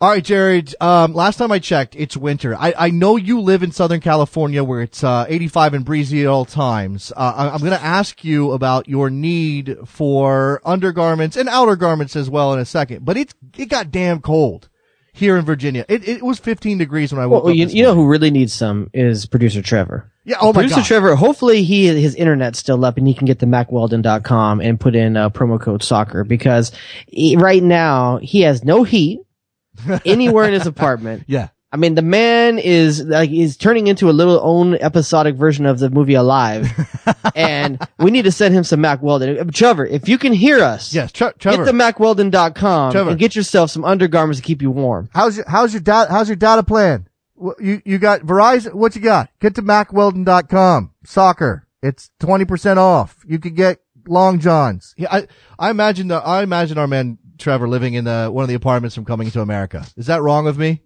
[0.00, 0.74] All right, Jared.
[0.80, 2.54] Um, last time I checked, it's winter.
[2.54, 6.26] I, I know you live in Southern California where it's uh, 85 and breezy at
[6.26, 7.12] all times.
[7.16, 12.16] Uh, I, I'm going to ask you about your need for undergarments and outer garments
[12.16, 13.04] as well in a second.
[13.04, 14.68] But it's it got damn cold
[15.12, 15.86] here in Virginia.
[15.88, 17.56] It, it was 15 degrees when I woke Well, up.
[17.56, 20.10] you, you know who really needs some is producer Trevor.
[20.24, 20.36] Yeah.
[20.40, 20.86] Oh my producer god.
[20.86, 24.96] Trevor, hopefully he his internet's still up and he can get the mackweldon.com and put
[24.96, 26.72] in uh, promo code soccer because
[27.06, 29.20] he, right now he has no heat
[30.04, 31.24] anywhere in his apartment.
[31.28, 31.48] Yeah.
[31.72, 35.80] I mean, the man is like is turning into a little own episodic version of
[35.80, 36.70] the movie Alive,
[37.34, 39.36] and we need to send him some Mack Weldon.
[39.40, 41.10] Uh, Trevor, if you can hear us, Yes.
[41.10, 41.64] Tre- Trevor.
[41.64, 43.10] get the MackWeldon.com Trevor.
[43.10, 45.08] and get yourself some undergarments to keep you warm.
[45.12, 47.08] How's your how's your data how's your data plan?
[47.58, 48.74] You you got Verizon?
[48.74, 49.28] What you got?
[49.40, 50.92] Get to mackweldon.com.
[51.04, 51.66] Soccer.
[51.82, 53.16] It's twenty percent off.
[53.26, 54.94] You could get long johns.
[54.96, 55.26] Yeah, I
[55.58, 58.94] I imagine the I imagine our man Trevor living in the one of the apartments
[58.94, 59.86] from Coming to America.
[59.96, 60.82] Is that wrong of me?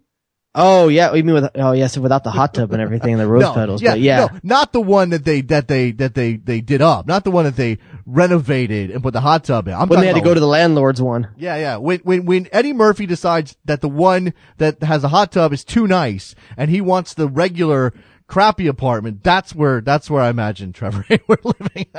[0.55, 3.27] Oh yeah, you mean with oh yes, without the hot tub and everything and the
[3.27, 4.17] rose petals, yeah, but yeah.
[4.17, 7.29] no, not the one that they that they that they they did up, not the
[7.29, 7.77] one that they
[8.07, 9.75] renovated and put the hot tub in.
[9.75, 11.27] I'm when they had to go to the landlord's one.
[11.37, 11.77] Yeah, yeah.
[11.77, 15.63] When, when, when Eddie Murphy decides that the one that has a hot tub is
[15.63, 17.93] too nice and he wants the regular
[18.29, 21.87] crappy apartment, that's where, that's where I imagine Trevor Hayward living.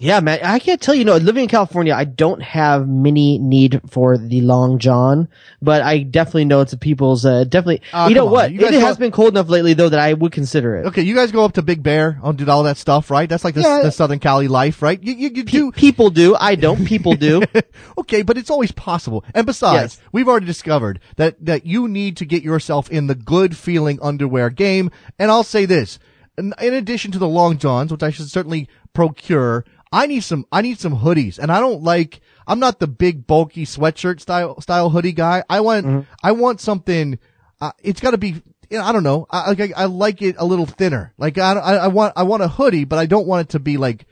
[0.00, 1.04] Yeah, man, I can't tell you.
[1.04, 5.28] No, living in California, I don't have many need for the long john,
[5.62, 7.24] but I definitely know it's a people's.
[7.24, 8.32] Uh, definitely, Ah, you know on.
[8.32, 8.52] what?
[8.52, 10.86] You it guys has go- been cold enough lately though that I would consider it.
[10.86, 13.28] okay, you guys go up to Big Bear and do all that stuff, right?
[13.28, 13.82] That's like the, Yeah.
[13.84, 15.00] the Southern Cali life, right?
[15.00, 15.70] You, you, you do.
[15.70, 16.34] People do.
[16.40, 16.84] I don't.
[16.86, 17.42] People do.
[17.98, 19.24] okay, but it's always possible.
[19.32, 20.08] And besides, Yes.
[20.10, 24.50] we've already discovered that, that you need to get yourself in the good feeling underwear
[24.50, 24.90] game.
[25.20, 25.98] And I'll say this,
[26.36, 30.46] in, in addition to the long johns, which I should certainly procure, I need some,
[30.50, 34.60] I need some hoodies and I don't like, I'm not the big bulky sweatshirt style,
[34.60, 35.44] style hoodie guy.
[35.48, 37.18] I want, I want something,
[37.60, 39.26] uh, it's gotta be, you know, I don't know.
[39.30, 41.12] I, like, I, I like it a little thinner.
[41.16, 43.60] Like I, I, I want, I want a hoodie, but I don't want it to
[43.60, 44.06] be like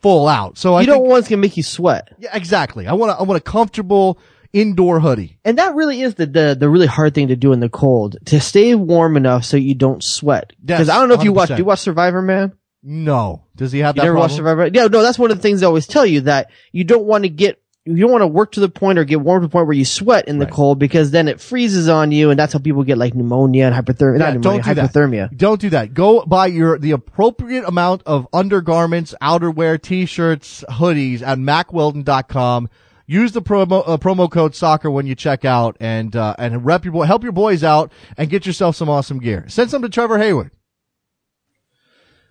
[0.00, 0.58] full out.
[0.58, 2.08] So you think, don't want what's gonna make you sweat.
[2.18, 2.88] yeah, exactly.
[2.88, 4.18] I want a, I want a comfortable
[4.52, 5.38] indoor hoodie.
[5.44, 8.16] And that really is the, the, the really hard thing to do in the cold,
[8.26, 10.52] to stay warm enough so you don't sweat.
[10.64, 12.52] Yes, Cause I don't know if you watch, do you watch Survivor, man?
[12.82, 13.44] No.
[13.56, 14.22] Does he have You that never problem?
[14.30, 14.66] watched Survivor?
[14.72, 17.24] Yeah, no, that's one of the things they always tell you that you don't want
[17.24, 19.50] to get, you don't want to work to the point or get warm to the
[19.52, 20.54] point where you sweat in the Right.
[20.54, 23.74] cold because then it freezes on you and that's how people get like pneumonia and
[23.74, 25.36] hypothermia, Yeah, not don't pneumonia, do that.
[25.36, 25.94] Don't do that.
[25.94, 32.68] Go buy your the appropriate amount of undergarments, outerwear, t-shirts, hoodies at mackweldon.com.
[33.06, 36.84] Use the promo uh, promo code soccer when you check out and uh, and rep
[36.84, 39.44] your boy, help your boys out and get yourself some awesome gear.
[39.48, 40.50] Send some to Trevor Hayward.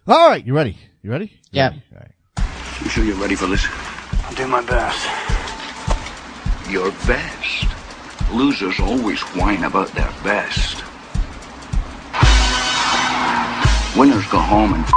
[0.07, 0.77] All right, you ready?
[1.03, 1.25] You ready?
[1.25, 1.67] You Yeah.
[1.69, 1.83] ready?
[1.93, 2.45] All right.
[2.83, 3.65] You sure you're ready for this?
[4.25, 5.07] I'll do my best.
[6.69, 7.65] Your best.
[8.31, 10.83] Losers always whine about their best.
[13.97, 14.91] Winners go home and f-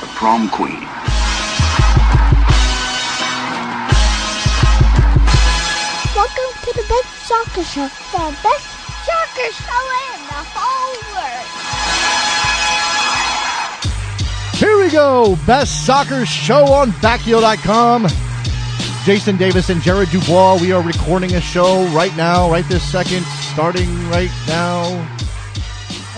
[0.00, 0.84] the prom queen.
[6.72, 8.66] To the best soccer show, the best
[9.04, 9.82] soccer show
[10.14, 11.46] in the whole world.
[14.54, 15.36] Here we go.
[15.46, 18.06] Best soccer show on Backio.com.
[19.04, 20.60] Jason Davis and Jared Dubois.
[20.60, 24.82] We are recording a show right now, right this second, starting right now.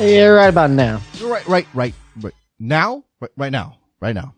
[0.00, 1.00] Yeah, right about now.
[1.22, 4.34] Right, right, right, right now, right, right now, right now.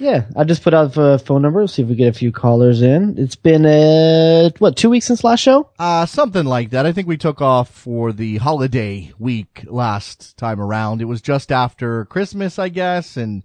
[0.00, 1.66] Yeah, I just put out a phone number.
[1.66, 3.18] See if we get a few callers in.
[3.18, 5.68] It's been, uh, what, two weeks since last show?
[5.78, 6.86] Uh, something like that.
[6.86, 11.02] I think we took off for the holiday week last time around.
[11.02, 13.44] It was just after Christmas, I guess, and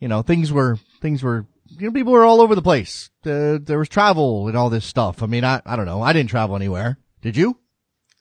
[0.00, 3.10] you know things were things were you know people were all over the place.
[3.26, 5.22] Uh, there was travel and all this stuff.
[5.22, 6.00] I mean, I I don't know.
[6.00, 6.96] I didn't travel anywhere.
[7.20, 7.58] Did you?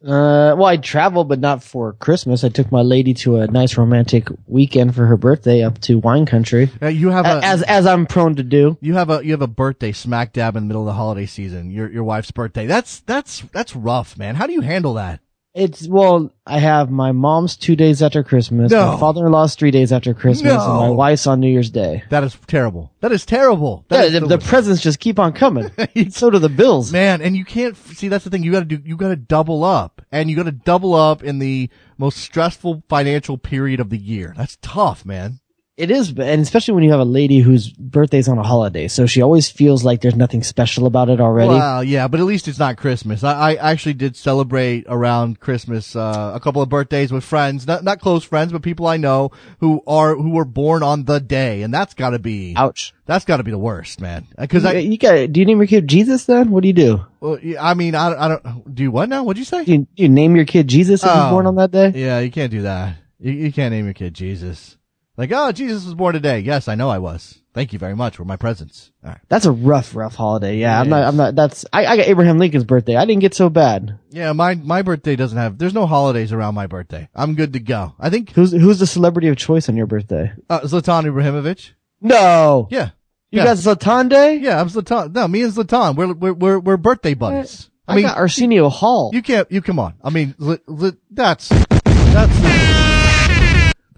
[0.02, 2.46] Uh, well, I traveled, but not for Christmas.
[2.46, 6.26] I took my lady to a nice romantic weekend for her birthday up to wine
[6.26, 6.70] country.
[6.82, 8.78] Uh, you have a As, as I'm prone to do.
[8.80, 11.26] you have a you have a birthday smack dab in the middle of the holiday
[11.26, 11.70] season.
[11.70, 12.66] Your your wife's birthday.
[12.66, 14.36] That's that's that's rough, man.
[14.36, 15.20] How do you handle that?
[15.60, 18.94] It's, well, I have my mom's two days after Christmas, No.
[18.94, 20.60] my father-in-law's three days after Christmas, No.
[20.60, 22.04] and my wife's on New Year's Day.
[22.10, 22.92] That is terrible.
[23.02, 23.84] That is terrible.
[23.90, 25.70] That Yeah, the, the presents just keep on coming.
[26.12, 26.92] so do the bills.
[26.92, 28.44] Man, and you can't see that's the thing.
[28.44, 28.80] You got to do.
[28.84, 32.84] You got to double up, and you got to double up in the most stressful
[32.88, 34.34] financial period of the year.
[34.38, 35.40] That's tough, man.
[35.80, 39.06] It is, and especially when you have a lady whose birthday's on a holiday, so
[39.06, 41.50] she always feels like there's nothing special about it already.
[41.52, 43.24] Well, yeah, but at least it's not Christmas.
[43.24, 47.86] I, I actually did celebrate around Christmas uh, a couple of birthdays with friends, not
[47.86, 49.32] not close friends, but people I know
[49.62, 52.94] who are who were born on the day, and that's got to be Ouch.
[53.06, 54.28] that's got to be the worst, man.
[54.38, 55.32] Because You, I, you got?
[55.32, 56.52] Do you name your kid Jesus then?
[56.52, 57.06] What do you do?
[57.22, 59.24] well, I mean, I, I don't do you what now?
[59.24, 59.64] What'd you say?
[59.64, 61.14] Do you, do you name your kid Jesus if Oh.
[61.24, 61.94] he's born on that day?
[61.96, 62.98] Yeah, you can't do that.
[63.22, 64.76] You, you can't name your kid Jesus.
[65.20, 66.40] Like, oh, Jesus was born today.
[66.40, 67.40] Yes, I know I was.
[67.54, 68.90] Thank you very much for my presents.
[69.04, 69.20] All right.
[69.28, 70.56] That's a rough, rough holiday.
[70.56, 71.02] Yeah, I'm not.
[71.02, 71.08] is.
[71.10, 71.36] I'm not.
[71.36, 71.66] That's.
[71.74, 72.96] I, I got Abraham Lincoln's birthday.
[72.96, 74.00] I didn't get so bad.
[74.12, 75.58] Yeah, my my birthday doesn't have.
[75.58, 77.10] There's no holidays around my birthday.
[77.14, 77.96] I'm good to go.
[78.00, 80.32] I think Who's who's the celebrity of choice on your birthday?
[80.50, 81.72] uh, Zlatan Ibrahimovic.
[82.00, 82.70] No.
[82.72, 82.92] Yeah,
[83.30, 83.44] You yeah.
[83.44, 84.38] got Zlatan Day?
[84.38, 85.14] Yeah, I'm Zlatan.
[85.14, 87.70] No, me and Zlatan, we're we're we're, we're birthday buddies.
[87.86, 89.12] I, mean, got Arsenio Hall.
[89.14, 89.52] you can't.
[89.52, 89.96] You come on.
[90.02, 92.59] I mean, Zl, Zl, that's that's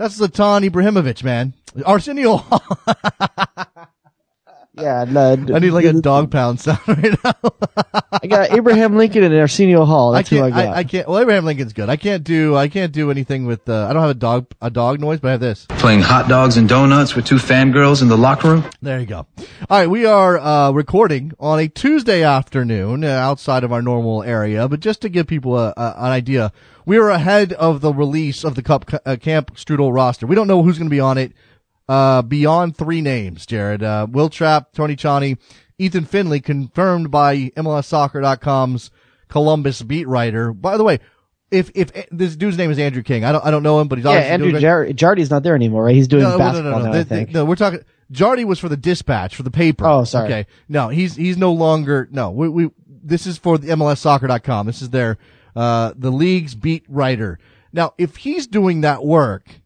[0.02, 1.54] that's Zlatan Ibrahimovic, man.
[1.86, 2.44] Arsenio.
[4.74, 7.34] yeah, no, I need like a dog pound sound right now.
[8.12, 10.12] I got Abraham Lincoln and Arsenio Hall.
[10.12, 10.56] That's I who I can't.
[10.66, 10.76] got.
[10.76, 11.08] I, I can't.
[11.08, 11.90] Well, Abraham Lincoln's good.
[11.90, 12.56] I can't do.
[12.56, 13.68] I can't do anything with.
[13.68, 14.48] Uh, I don't have a dog.
[14.62, 15.66] A dog noise, but I have this.
[15.70, 18.66] Playing hot dogs and donuts with two fangirls in the locker room?
[18.82, 19.28] There you go.
[19.70, 24.24] All right, we are uh, recording on a Tuesday afternoon uh, outside of our normal
[24.24, 26.52] area, but just to give people a, a, an idea,
[26.86, 30.28] we are ahead of the release of the Cup uh, Camp Strudel roster.
[30.28, 31.34] We don't know who's going to be on it.
[31.92, 33.84] Uh, beyond three names, Jared.
[33.84, 35.38] Uh, Will Trapp, Tony Tchani,
[35.78, 38.92] Ethan Finlay, confirmed by MLSsoccer.com's
[39.28, 40.54] Columbus beat writer.
[40.54, 41.00] By the way,
[41.52, 43.98] if if this dude's name is Andrew King, I don't I don't know him, but
[43.98, 45.94] he's yeah, obviously Andrew Jar- Jardy's not there anymore, right?
[45.94, 47.00] He's doing no, basketball no, no, no, now.
[47.00, 47.32] I think.
[47.32, 47.82] no, we're talking.
[48.10, 49.86] Jardy was for the dispatch for the paper.
[49.86, 50.28] Oh, sorry.
[50.28, 52.08] Okay, no, he's he's no longer.
[52.10, 54.66] No, we we this is for the MLSsoccer.com.
[54.66, 55.18] This is their
[55.58, 57.38] uh the league's beat writer.
[57.74, 59.61] Now, if he's doing that work,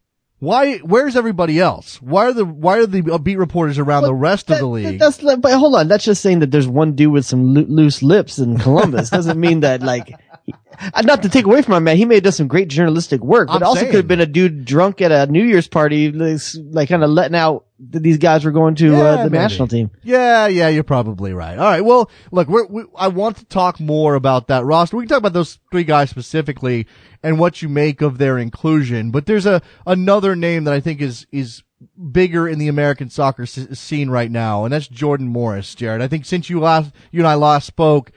[0.46, 0.78] why?
[0.78, 2.00] Where's everybody else?
[2.00, 4.98] Why are the why are the beat reporters around the rest of the league?
[4.98, 5.88] That's but hold on.
[5.88, 9.10] That's just saying that there's one dude with some loo- loose lips in Columbus.
[9.10, 10.08] Doesn't mean that like.
[10.44, 10.54] he-
[10.94, 13.20] uh, Not to take away from my man, he may have done some great journalistic
[13.22, 13.90] work, but I'm also saying.
[13.90, 16.40] could have been a dude drunk at a New Year's party, like,
[16.70, 19.38] like kind of letting out that these guys were going to Yeah, uh, the maybe.
[19.42, 19.90] national team.
[20.02, 21.58] Yeah, yeah, you're probably right.
[21.58, 21.82] All right.
[21.82, 24.96] Well, look, we're, we, I want to talk more about that roster.
[24.96, 26.86] We can talk about those three guys specifically
[27.22, 29.10] and what you make of their inclusion.
[29.10, 31.62] But there's a another name that I think is is
[32.10, 35.74] bigger in the American soccer s- scene right now, and that's Jordan Morris.
[35.74, 38.10] Jared, I think since you last you and I last spoke,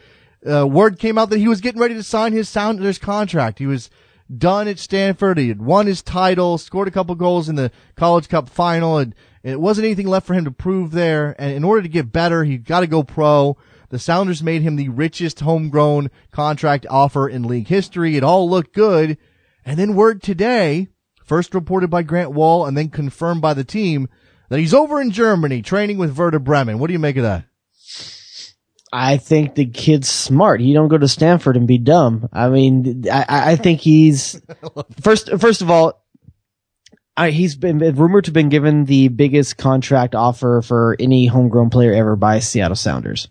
[0.50, 3.60] uh, word came out that he was getting ready to sign his Sounders contract.
[3.60, 3.90] He was
[4.38, 5.38] done at Stanford.
[5.38, 9.14] He had won his title, scored a couple goals in the College Cup final, and
[9.44, 11.36] it wasn't anything left for him to prove there.
[11.40, 13.58] And in order to get better, he got to go pro.
[13.90, 18.16] The Sounders made him the richest homegrown contract offer in league history.
[18.18, 19.18] It all looked good.
[19.66, 20.88] And then word today,
[21.24, 24.08] first reported by Grant Wahl and then confirmed by the team,
[24.50, 26.80] that he's over in Germany training with Werder Bremen.
[26.80, 27.46] What do you make of that?
[28.92, 30.62] I think the kid's smart.
[30.62, 32.28] He don't go to Stanford and be dumb.
[32.34, 34.42] I mean, I, I I think he's
[35.02, 35.30] first.
[35.40, 36.04] First of all,
[37.20, 41.70] I, he's been, rumored to have been given the biggest contract offer for any homegrown
[41.70, 43.28] player ever by Seattle Sounders.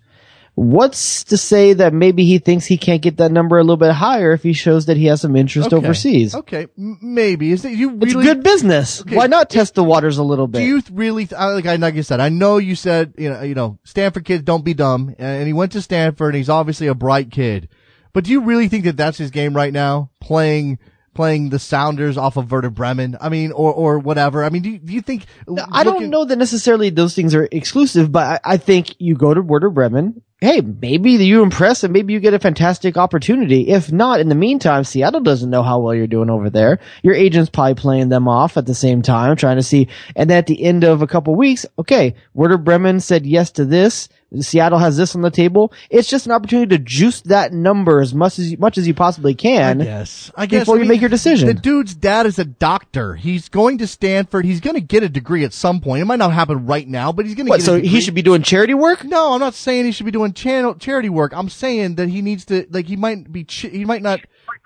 [0.54, 3.92] What's to say that maybe he thinks he can't get that number a little bit
[3.92, 5.76] higher if he shows that he has some interest Okay.
[5.76, 6.34] overseas?
[6.34, 7.52] Okay, maybe.
[7.52, 9.02] Is it you It's good business.
[9.02, 9.14] Okay.
[9.14, 10.58] Why not test the waters a little bit?
[10.58, 13.30] Do you th- really, th- like I, like you said, I know you said, you
[13.30, 16.48] know, you know, Stanford kids don't be dumb, and he went to Stanford, and he's
[16.50, 17.68] obviously a bright kid.
[18.12, 20.10] But do you really think that that's his game right now?
[20.20, 20.80] Playing,
[21.18, 23.16] playing the Sounders off of Werder Bremen?
[23.20, 24.44] I mean, or, or whatever.
[24.44, 25.26] I mean, do you, do you think?
[25.72, 29.34] I don't know that necessarily those things are exclusive, but I, I think you go
[29.34, 30.22] to Werder Bremen.
[30.40, 33.66] Hey, maybe you impress and maybe you get a fantastic opportunity.
[33.66, 36.78] If not, in the meantime, Seattle doesn't know how well you're doing over there.
[37.02, 39.88] Your agent's probably playing them off at the same time, trying to see.
[40.14, 43.64] And then at the end of a couple weeks, okay, Werder Bremen said yes to
[43.64, 44.08] this.
[44.40, 45.72] Seattle has this on the table.
[45.88, 49.34] It's just an opportunity to juice that number as much as much as you possibly
[49.34, 49.80] can.
[49.80, 51.48] Yes, I guess before I you make your decision.
[51.48, 53.14] The dude's dad is a doctor.
[53.14, 54.44] He's going to Stanford.
[54.44, 56.02] He's going to get a degree at some point.
[56.02, 57.60] It might not happen right now, but he's going to What?
[57.60, 57.64] get.
[57.64, 57.88] So a degree.
[57.88, 59.02] he should be doing charity work?
[59.02, 61.32] No, I'm not saying he should be doing channel charity work.
[61.34, 64.20] I'm saying that he needs to like he might be ch- he might not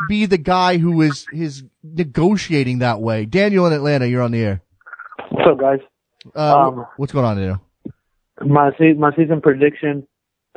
[0.08, 3.26] be the guy who is is negotiating that way.
[3.26, 4.62] Daniel in Atlanta, you're on the air.
[5.30, 5.78] What's up, guys?
[6.34, 7.60] Uh, Um, what's going on, Daniel?
[8.44, 10.06] My se- my season prediction: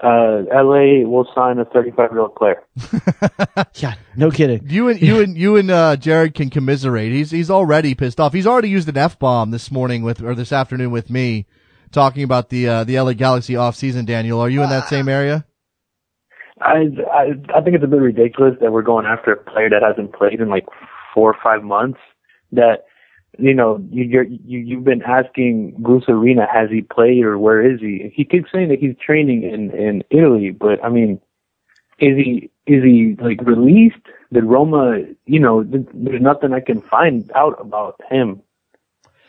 [0.01, 2.63] uh, LA will sign a 35 year old player.
[3.75, 4.62] Yeah, no kidding.
[4.70, 7.12] You and you and you and uh, Jared can commiserate.
[7.12, 8.32] He's he's already pissed off.
[8.32, 11.46] He's already used an f bomb this morning with or this afternoon with me,
[11.92, 14.06] talking about the uh, the LA Galaxy off season.
[14.06, 15.46] Daniel, are you in that same area?
[16.62, 17.24] I, I
[17.54, 20.39] I think it's a bit ridiculous that we're going after a player that hasn't played
[20.39, 20.65] in like
[21.13, 22.00] four or five months.
[22.54, 22.86] That
[23.38, 27.62] you know, you, you're, you you've been asking Bruce Arena, has he played or where
[27.70, 28.12] is he?
[28.13, 31.20] He keeps saying that he's training in in Italy, but I mean,
[32.00, 33.96] is he is he like released?
[34.34, 35.04] Did Roma?
[35.25, 38.42] You know, th- there's nothing I can find out about him.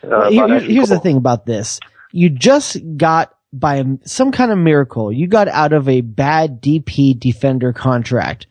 [0.03, 1.79] Uh, Here- about here- here's the thing about this.
[2.11, 7.17] You just got by some kind of miracle, you got out of a bad DP
[7.19, 8.47] defender contract.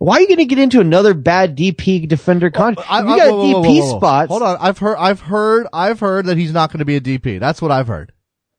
[0.00, 2.90] Why are you going to get into another bad DP defender contract?
[2.90, 3.98] I- you I- got whoa, whoa, DP whoa, whoa.
[3.98, 4.28] spots.
[4.30, 4.56] Hold on.
[4.58, 7.38] I've heard, I've heard, I've heard that he's not going to be a DP.
[7.38, 8.10] That's what I've heard.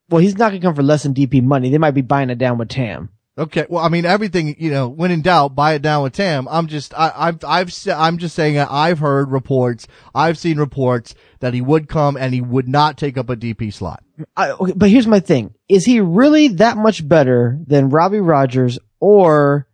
[0.08, 1.72] Well, he's not going to come for less than DP money.
[1.72, 3.10] They might be buying it down with Tam.
[3.40, 3.66] Okay.
[3.70, 6.48] Well, I mean, everything, you know, when in doubt, buy it down with Tam.
[6.48, 11.16] I'm just, I, I've, I've, I'm just saying that I've heard reports, I've seen reports
[11.40, 14.04] that he would come and he would not take up a DP slot.
[14.38, 15.56] I, okay, but here's my thing.
[15.68, 19.66] Is he really that much better than Robbie Rogers or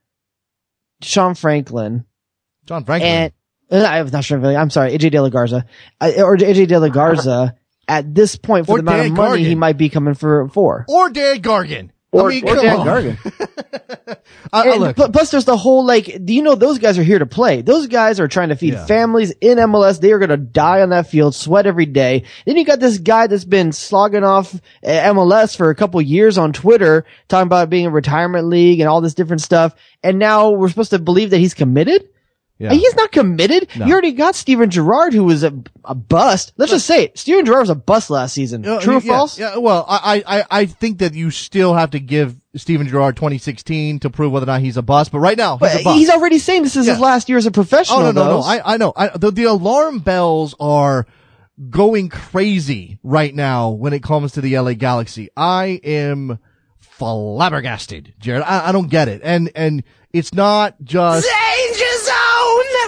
[1.01, 2.06] Sean Franklin?
[2.66, 3.12] John Franklin.
[3.12, 3.34] And
[3.72, 4.44] uh, I'm not sure.
[4.46, 5.66] I'm sorry, AJ De La Garza
[6.01, 7.56] uh, or AJ De La Garza.
[7.89, 10.50] At this point, for Or the amount Dan of money, he might be coming for
[10.50, 10.86] four.
[10.89, 11.92] or Dan Gargan.
[12.12, 12.78] Or, I mean, or Dan.
[12.78, 14.18] Gargan.
[14.54, 17.26] And look, plus, there's the whole like, do you know those guys are here to
[17.26, 17.62] play?
[17.62, 18.86] Those guys are trying to feed Yeah.
[18.86, 20.00] families in MLS.
[20.00, 22.24] They are going to die on that field, sweat every day.
[22.46, 26.38] Then you got this guy that's been slogging off uh, MLS for a couple years
[26.38, 29.76] on Twitter, talking about being a retirement league and all this different stuff.
[30.02, 32.08] And now we're supposed to believe that he's committed.
[32.60, 32.72] Yeah.
[32.72, 33.70] He's not committed.
[33.76, 33.86] No.
[33.86, 36.54] You already got Steven Gerrard, who was a, a bust.
[36.58, 37.18] Let's just say it.
[37.18, 38.66] Steven Gerrard was a bust last season.
[38.66, 39.38] Uh, True or yeah, false?
[39.38, 44.00] Yeah, well, I, I, I think that you still have to give Steven Gerrard 2016
[44.00, 45.12] to prove whether or not he's a bust.
[45.12, 45.98] But right now, But he's a bust.
[46.00, 48.00] he's already saying this is his last year as a professional.
[48.00, 48.40] Oh no no no!
[48.42, 48.92] I I know.
[48.96, 51.06] I, the the alarm bells are
[51.70, 55.30] going crazy right now when it comes to the LA Galaxy.
[55.38, 56.40] I am
[56.80, 58.44] flabbergasted, Jared.
[58.44, 61.28] I, I don't get it, and and it's not just.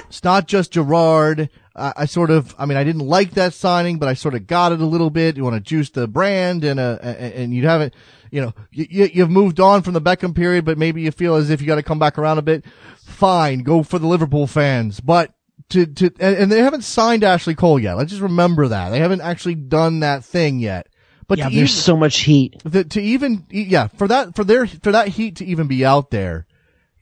[0.07, 1.49] It's not just Gerrard.
[1.75, 4.47] I, I sort of, I mean, I didn't like that signing, but I sort of
[4.47, 5.37] got it a little bit.
[5.37, 7.93] You want to juice the brand, and uh, and and you haven't,
[8.31, 11.35] you know, you, you, you've moved on from the Beckham period, but maybe you feel
[11.35, 12.65] as if you got to come back around a bit.
[12.97, 15.33] Fine, go for the Liverpool fans, but
[15.69, 17.95] to to and, and they haven't signed Ashley Cole yet.
[17.95, 20.87] Let's just remember that they haven't actually done that thing yet.
[21.27, 22.61] But yeah, there's even- so much heat.
[22.65, 26.09] the, to even yeah for that for their for that heat to even be out
[26.09, 26.47] there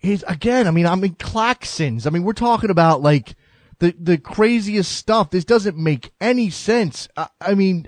[0.01, 3.35] is again i mean i mean claxons i mean we're talking about like
[3.79, 7.87] the the craziest stuff this doesn't make any sense i, I mean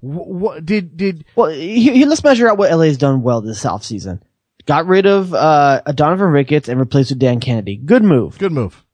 [0.00, 4.22] what did did Well, here, here, let's measure out what LA's done well this offseason.
[4.64, 7.76] Got rid of uh, Donovan Ricketts and replaced with Dan Kennedy.
[7.76, 8.38] Good move.
[8.38, 8.84] good move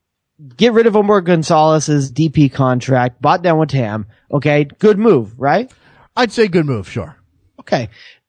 [0.56, 3.23] Get rid of Omar Gonzalez's DP contract.
[3.23, 4.06] Bought down with Tam.
[4.33, 5.71] Okay, good move, right?
[6.18, 7.16] i'd say good move sure
[7.59, 7.88] Okay.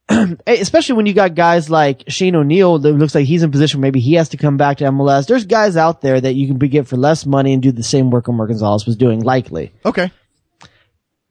[0.48, 4.00] Especially when you got guys like Shane O'Neill that looks like he's in position maybe
[4.00, 5.28] he has to come back to MLS.
[5.28, 7.84] There's guys out there that you can be- get for less money and do the
[7.84, 9.74] same work Omar Gonzalez was doing, likely.
[9.86, 10.12] okay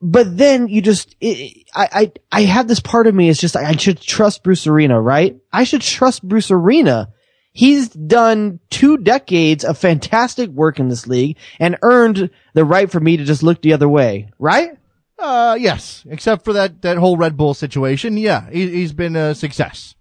[0.00, 3.54] but then you just, it, I, I, I have this part of me is just
[3.54, 5.36] like, I should trust Bruce Arena, right?
[5.52, 7.08] I should trust Bruce Arena.
[7.52, 13.00] He's done two decades of fantastic work in this league and earned the right for
[13.00, 14.75] me to just look the other way, right?
[15.18, 16.04] Uh yes.
[16.08, 18.16] Except for that that whole red bull situation.
[18.16, 19.94] Yeah he, he's been a success.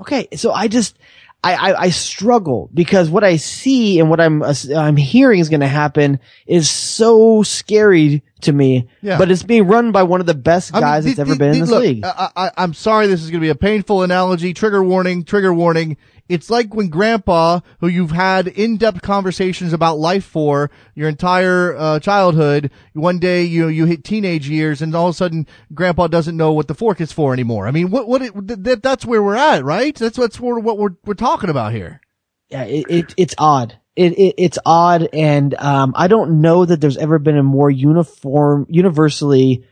[0.00, 0.98] Okay, so I just,
[1.44, 5.48] I, I, I struggle because what I see and what I'm, uh, I'm hearing is
[5.48, 8.88] going to happen is so scary to me.
[9.00, 9.18] Yeah.
[9.18, 11.32] But it's being run by one of the best I mean, guys the- that's ever
[11.32, 12.04] the- been the- in this look, league.
[12.04, 14.52] I, I, I'm sorry this is going to be a painful analogy.
[14.54, 15.96] Trigger warning, trigger warning.
[16.28, 21.98] It's like when grandpa, who you've had in-depth conversations about life for your entire uh,
[21.98, 26.36] childhood, one day you you hit teenage years and all of a sudden grandpa doesn't
[26.36, 27.66] know what the fork is for anymore.
[27.66, 29.94] I mean, what what it, th- th- that's where we're at, right?
[29.94, 32.00] That's what's what what we're we're talking about here.
[32.48, 33.78] yeah, it, it it's odd.
[33.94, 37.70] It, it it's odd, and um, I don't know that there's ever been a more
[37.70, 39.64] uniform, universally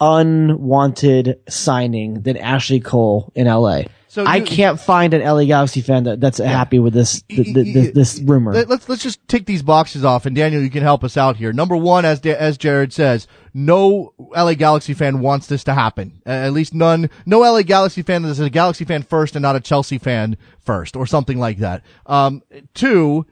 [0.00, 3.82] unwanted signing than Ashley Cole in LA.
[4.08, 7.74] So I can't find an LA Galaxy fan that, that's happy with this th- th-
[7.74, 8.54] this, this rumor.
[8.54, 11.36] Let, us let's just tick these boxes off, and Daniel, you can help us out
[11.36, 11.52] here.
[11.52, 16.22] Number one, as as Jared says, no LA Galaxy fan wants this to happen.
[16.24, 17.10] Uh, at least none.
[17.26, 20.38] No LA Galaxy fan that is a Galaxy fan first and not a Chelsea fan
[20.60, 21.82] first, or something like that.
[22.06, 22.42] Um,
[22.72, 23.26] two,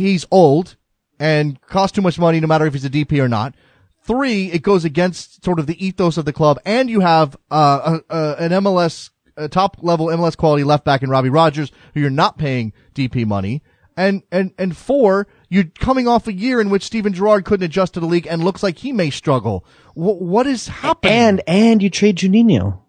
[0.00, 0.76] he's old
[1.18, 3.54] and costs too much money, no matter if he's a DP or not.
[4.02, 8.00] Three, it goes against sort of the ethos of the club, and you have uh,
[8.08, 12.00] a, a, an MLS a top level MLS quality left back in Robbie Rogers, who
[12.00, 13.62] you're not paying DP money.
[13.96, 17.94] And, and, and four, you're coming off a year in which Steven Gerrard couldn't adjust
[17.94, 19.64] to the league and looks like he may struggle.
[19.94, 21.12] Wh- what is happening?
[21.12, 22.80] and and you trade Juninho.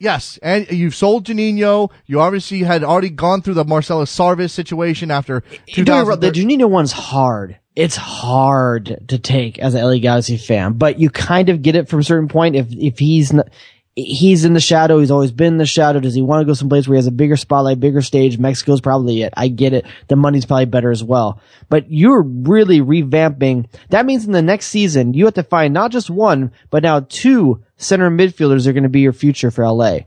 [0.00, 1.90] Yes, and you've sold Juninho.
[2.06, 6.30] You obviously had already gone through the Marcelo Sarvas situation after Don't get me the
[6.32, 6.48] 2013.
[6.48, 7.58] Juninho one's hard.
[7.76, 11.88] It's hard to take as an LA Galaxy fan, but you kind of get it
[11.88, 12.56] from a certain point.
[12.56, 13.48] If if he's not,
[13.96, 16.00] he's in the shadow, he's always been in the shadow.
[16.00, 18.38] Does he want to go someplace where he has a bigger spotlight, bigger stage?
[18.38, 19.34] Mexico's probably it.
[19.36, 19.86] I get it.
[20.08, 21.40] The money's probably better as well.
[21.68, 23.68] But you're really revamping.
[23.90, 27.00] That means in the next season, you have to find not just one, but now
[27.00, 30.00] two center midfielders are going to be your future for LA.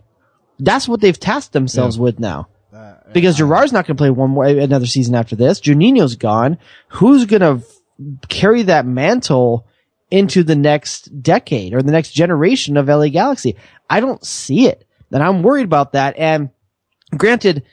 [0.60, 2.48] That's what they've tasked themselves with now.
[3.14, 5.60] Because Gerrard's not going to play one more another season after this.
[5.60, 6.58] Juninho's gone.
[6.90, 7.66] Who's going to
[8.28, 9.68] carry that mantle
[10.14, 13.56] into the next decade or the next generation of LA Galaxy?
[13.90, 16.16] I don't see it, and I'm worried about that.
[16.18, 16.52] And
[17.18, 17.64] granted,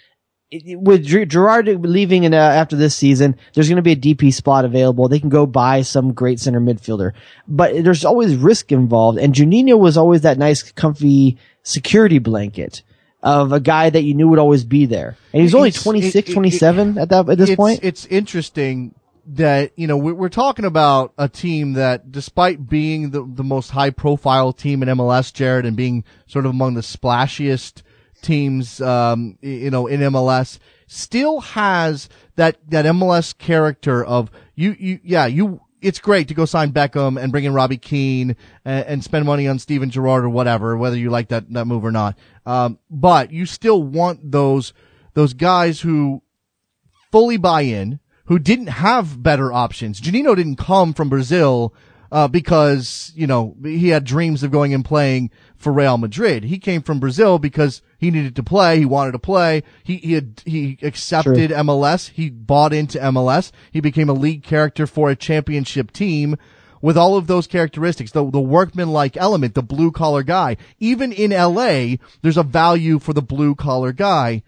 [0.50, 4.64] with Gerrard leaving in, uh, after this season, there's going to be a DP spot
[4.64, 5.06] available.
[5.06, 7.12] They can go buy some great center midfielder,
[7.47, 9.18] but there's always risk involved.
[9.18, 12.82] And Juninho was always that nice, comfy security blanket
[13.23, 15.14] of a guy that you knew would always be there.
[15.35, 17.80] And he's only It's- 26, it- it- 27 at that at this it's, point.
[17.82, 18.94] It's interesting
[19.37, 23.90] that, you know, we're, talking about a team that despite being the, the most high
[23.90, 27.82] profile team in MLS, Jared, and being sort of among the splashiest
[28.22, 35.00] teams, um, you know, in MLS, still has that, that MLS character of you, you,
[35.02, 39.04] yeah, you, it's great to go sign Beckham and bring in Robbie Keane and, and
[39.04, 42.18] spend money on Steven Gerrard or whatever, whether you like that, that move or not.
[42.46, 44.72] Um, but you still want those,
[45.14, 46.22] those guys who
[47.10, 50.00] fully buy in, who didn't have better options.
[50.00, 51.75] Juninho didn't come from Brazil,
[52.12, 56.44] uh, because, you know, he had dreams of going and playing for Real Madrid.
[56.44, 58.78] He came from Brazil because he needed to play.
[58.78, 59.64] He wanted to play.
[59.82, 62.10] He, he had, he accepted MLS.
[62.10, 63.50] He bought into MLS.
[63.72, 66.37] He became a league character for a championship team
[66.80, 70.56] with all of those characteristics, the, the workman-like element, the blue-collar guy.
[70.78, 74.42] Even in LA, there's a value for the blue-collar guy.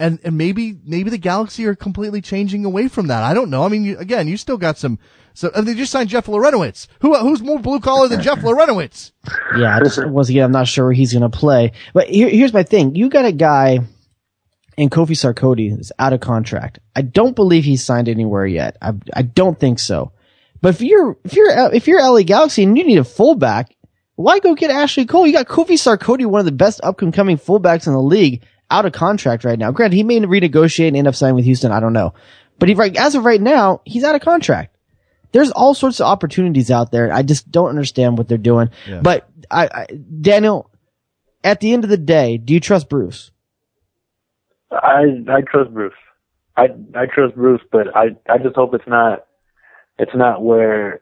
[0.00, 3.24] And, and maybe, maybe the Galaxy are completely changing away from that.
[3.24, 3.64] I don't know.
[3.64, 5.00] I mean, you, again, you still got some,
[5.34, 6.86] so, and they just signed Jeff Larentowicz.
[7.00, 9.12] Who, uh, who's more blue-collar than Jeff Larentowicz?
[9.56, 11.72] Yeah, I just once again, I'm not sure where he's going to play.
[11.94, 13.80] But here, here's my thing: you got a guy
[14.76, 16.78] in Kofi Sarkodie that's out of contract.
[16.94, 18.76] I don't believe he's signed anywhere yet.
[18.80, 20.12] I, I don't think so.
[20.60, 23.76] But if you're if you're uh, if you're LA Galaxy and you need a fullback,
[24.14, 25.26] why go get Ashley Cole?
[25.26, 28.44] You got Kofi Sarkodie, one of the best up and coming fullbacks in the league,
[28.70, 29.70] out of contract right now.
[29.70, 31.72] Granted, he may renegotiate and end up signing with Houston.
[31.72, 32.14] I don't know.
[32.58, 34.76] But he, right, as of right now, he's out of contract
[35.32, 37.12] there's all sorts of opportunities out there.
[37.12, 38.70] I just don't understand what they're doing.
[39.02, 39.86] But I, I,
[40.20, 40.70] Daniel,
[41.44, 43.30] at the end of the day, do you trust Bruce?
[44.70, 45.94] I I trust Bruce.
[46.56, 49.26] I I trust Bruce, but I I just hope it's not
[49.98, 51.00] it's not where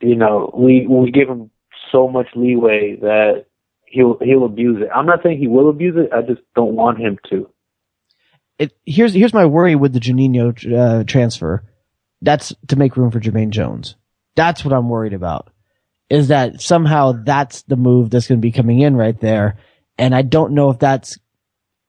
[0.00, 1.50] you know we we give him
[1.92, 3.46] so much leeway that
[3.90, 4.88] he'll he'll abuse it.
[4.94, 6.12] I'm not saying he will abuse it.
[6.12, 7.50] I just don't want him to.
[8.58, 11.64] It, here's here's my worry with the Juninho uh, transfer.
[12.22, 13.96] That's to make room for Jermaine Jones.
[14.36, 15.50] That's what I'm worried about.
[16.08, 19.58] Is that somehow that's the move that's going to be coming in right there,
[19.96, 21.18] and I don't know if that's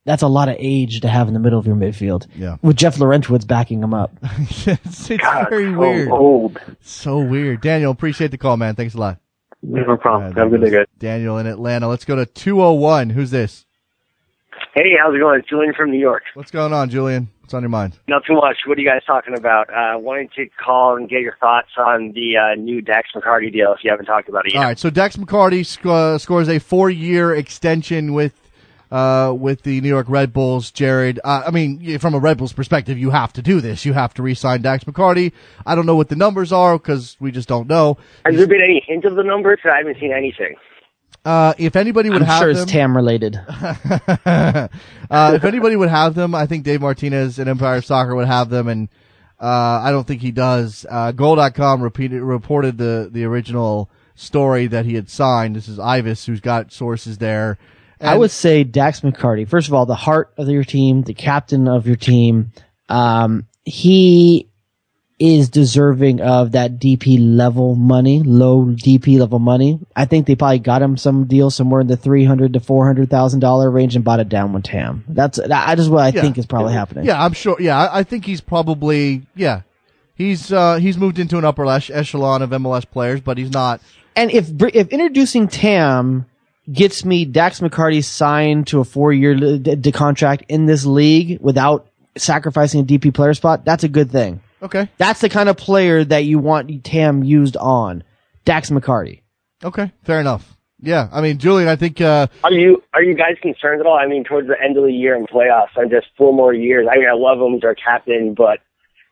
[0.06, 2.28] that's a lot of age to have in the middle of your midfield.
[2.36, 2.58] Yeah.
[2.62, 4.12] With Jeff Larentowicz backing him up.
[4.50, 6.10] it's it's God, very so weird.
[6.10, 6.60] old.
[6.82, 7.62] So weird.
[7.62, 8.76] Daniel, appreciate the call, man.
[8.76, 9.20] Thanks a lot.
[9.63, 10.32] No problem.
[10.32, 10.86] Uh, Have a good day, guys.
[11.00, 11.88] Daniel in Atlanta.
[11.88, 13.12] Let's go to 201.
[13.12, 13.65] Who's this?
[14.74, 15.39] Hey, how's it going?
[15.39, 16.24] It's Julian from New York.
[16.34, 17.30] What's going on, Julian?
[17.41, 17.97] What's on your mind?
[18.08, 18.58] Not too much.
[18.65, 19.69] What are you guys talking about?
[19.69, 23.74] Uh, wanting to call and get your thoughts on the uh, new Dax McCarty deal
[23.74, 24.60] if you haven't talked about it yet.
[24.60, 24.80] All right.
[24.80, 28.41] So Dax McCarty sc- uh, scores a four-year extension with
[28.92, 30.70] uh, with the New York Red Bulls.
[30.70, 33.86] Jared, uh, I mean, from a Red Bulls perspective, you have to do this.
[33.86, 35.32] You have to re-sign Dax McCarty.
[35.66, 37.98] I don't know what the numbers are because we just don't know.
[38.26, 39.60] Has there been any hint of the numbers?
[39.66, 40.56] I haven't seen anything.
[41.24, 43.40] Uh, if anybody would I'm have sure them, it's Tam related.
[44.26, 44.68] uh,
[45.12, 48.68] if anybody would have them, I think Dave Martinez and Empire Soccer would have them,
[48.68, 48.90] and
[49.40, 50.84] uh, I don't think he does.
[50.90, 55.56] Uh, Goal.com repeated, reported the the original story that he had signed.
[55.56, 57.60] This is Ives, who's got sources there.
[58.02, 59.48] I would say Dax McCarty.
[59.48, 62.52] First of all, the heart of your team, the captain of your team.
[62.90, 64.48] Um, he
[65.20, 69.80] is deserving of that DP level money, low DP level money.
[69.96, 72.88] I think they probably got him some deal somewhere in the three hundred to four
[72.88, 75.04] hundred thousand dollar range and bought it down with Tam.
[75.08, 76.22] That's that is what I Yeah.
[76.22, 77.06] think is probably happening.
[77.06, 77.56] Yeah, I'm sure.
[77.60, 79.62] Yeah, I, I think he's probably yeah.
[80.16, 83.80] He's uh, he's moved into an upper ech- echelon of MLS players, but he's not.
[84.16, 86.26] And if if introducing Tam
[86.71, 91.39] gets me Dax McCarty signed to a four year d- d- contract in this league
[91.41, 94.41] without sacrificing a DP player spot, that's a good thing.
[94.62, 94.89] Okay.
[94.97, 98.04] That's the kind of player that you want Tam used on.
[98.45, 99.21] Dax McCarty.
[99.63, 99.91] Okay.
[100.04, 100.58] Fair enough.
[100.84, 103.95] Yeah, I mean, Julian, I think uh, Are you are you guys concerned at all?
[103.95, 106.88] I mean, towards the end of the year in playoffs, and just four more years.
[106.91, 108.60] I mean, I love him as our captain, but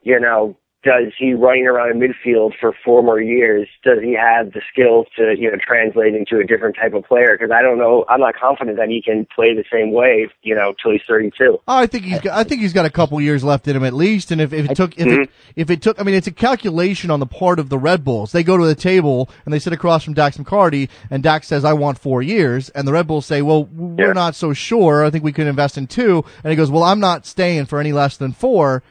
[0.01, 3.67] you know, does he running around in midfield for four more years?
[3.83, 7.37] Does he have the skills to you know translate into a different type of player?
[7.37, 8.05] Because I don't know.
[8.07, 10.29] I'm not confident that he can play the same way.
[10.41, 11.59] You know, till he's 32.
[11.67, 13.83] Oh, I think he's got, I think he's got a couple years left in him
[13.83, 14.31] at least.
[14.31, 15.31] And if, if it took if it, mm-hmm.
[15.57, 18.31] if it took, I mean, it's a calculation on the part of the Red Bulls.
[18.31, 21.65] They go to the table and they sit across from Dax McCarty, and Dax says,
[21.65, 24.13] "I want four years," and the Red Bulls say, "Well, we're Yeah.
[24.13, 25.03] not so sure.
[25.03, 26.23] I think we could invest in two.
[26.43, 28.81] And he goes, "Well, I'm not staying for any less than four.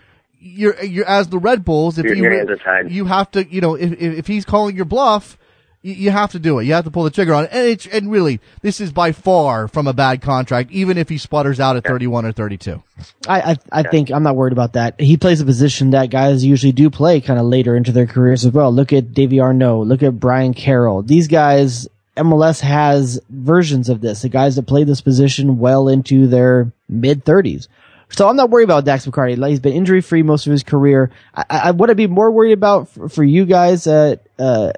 [0.40, 1.98] You're you're as the Red Bulls.
[1.98, 2.90] If you your hands are tied.
[2.90, 5.38] you have to, you know, if if, if he's calling your bluff.
[5.80, 6.64] You you have to do it.
[6.64, 7.50] You have to pull the trigger on it.
[7.52, 11.18] And, it's, and really, this is by far from a bad contract, even if he
[11.18, 12.82] sputters out at 31 or 32.
[13.28, 15.00] I I, I think I'm not worried about that.
[15.00, 18.44] He plays a position that guys usually do play kind of later into their careers
[18.44, 18.72] as well.
[18.72, 19.82] Look at Davy Arnaud.
[19.82, 21.02] Look at Brian Carroll.
[21.02, 24.22] These guys, MLS has versions of this.
[24.22, 27.68] The guys that play this position well into their mid 30s.
[28.10, 29.36] So I'm not worried about Dax McCarty.
[29.36, 31.10] Like, He's been injury free most of his career.
[31.34, 34.72] I, I, what I'd be more worried about for, for you guys, uh, uh,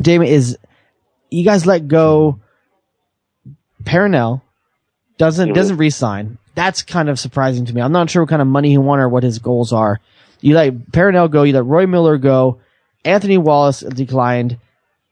[0.00, 0.56] Damon, is
[1.30, 2.38] you guys let go
[3.84, 4.42] Perrinelle
[5.18, 6.38] doesn't doesn't resign.
[6.54, 7.80] That's kind of surprising to me.
[7.80, 10.00] I'm not sure what kind of money he wanted or what his goals are.
[10.40, 12.60] You let Perrinelle go, you let Roy Miller go,
[13.04, 14.58] Anthony Wallace declined,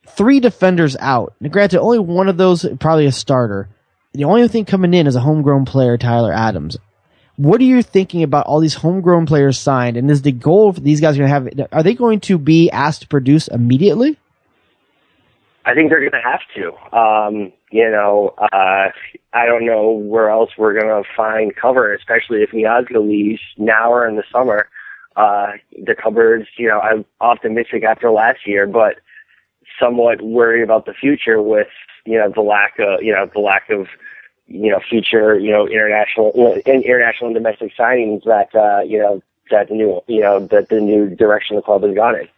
[0.07, 1.35] three defenders out.
[1.40, 3.68] Now, granted, only one of those probably a starter.
[4.12, 6.76] The only thing coming in is a homegrown player, Tyler Adams.
[7.37, 9.97] What are you thinking about all these homegrown players signed?
[9.97, 11.68] And is the goal for these guys going to have?
[11.73, 14.18] Are they going to be asked to produce immediately?
[15.64, 16.97] I think they're going to have to.
[16.97, 18.90] Um, you know, uh,
[19.33, 23.92] I don't know where else we're going to find cover, especially if Miazga leaves now
[23.92, 24.68] or in the summer.
[25.16, 25.53] Uh,
[25.87, 28.97] the cupboards, you know, I'm optimistic after last year, but
[29.81, 31.68] somewhat worried about the future with,
[32.05, 33.87] you know, the lack of, you know, the lack of,
[34.46, 38.98] you know, future, you know, international, you know, international and domestic signings that, uh, you
[38.98, 42.28] know, that the new, you know, that the new direction the club has gone in.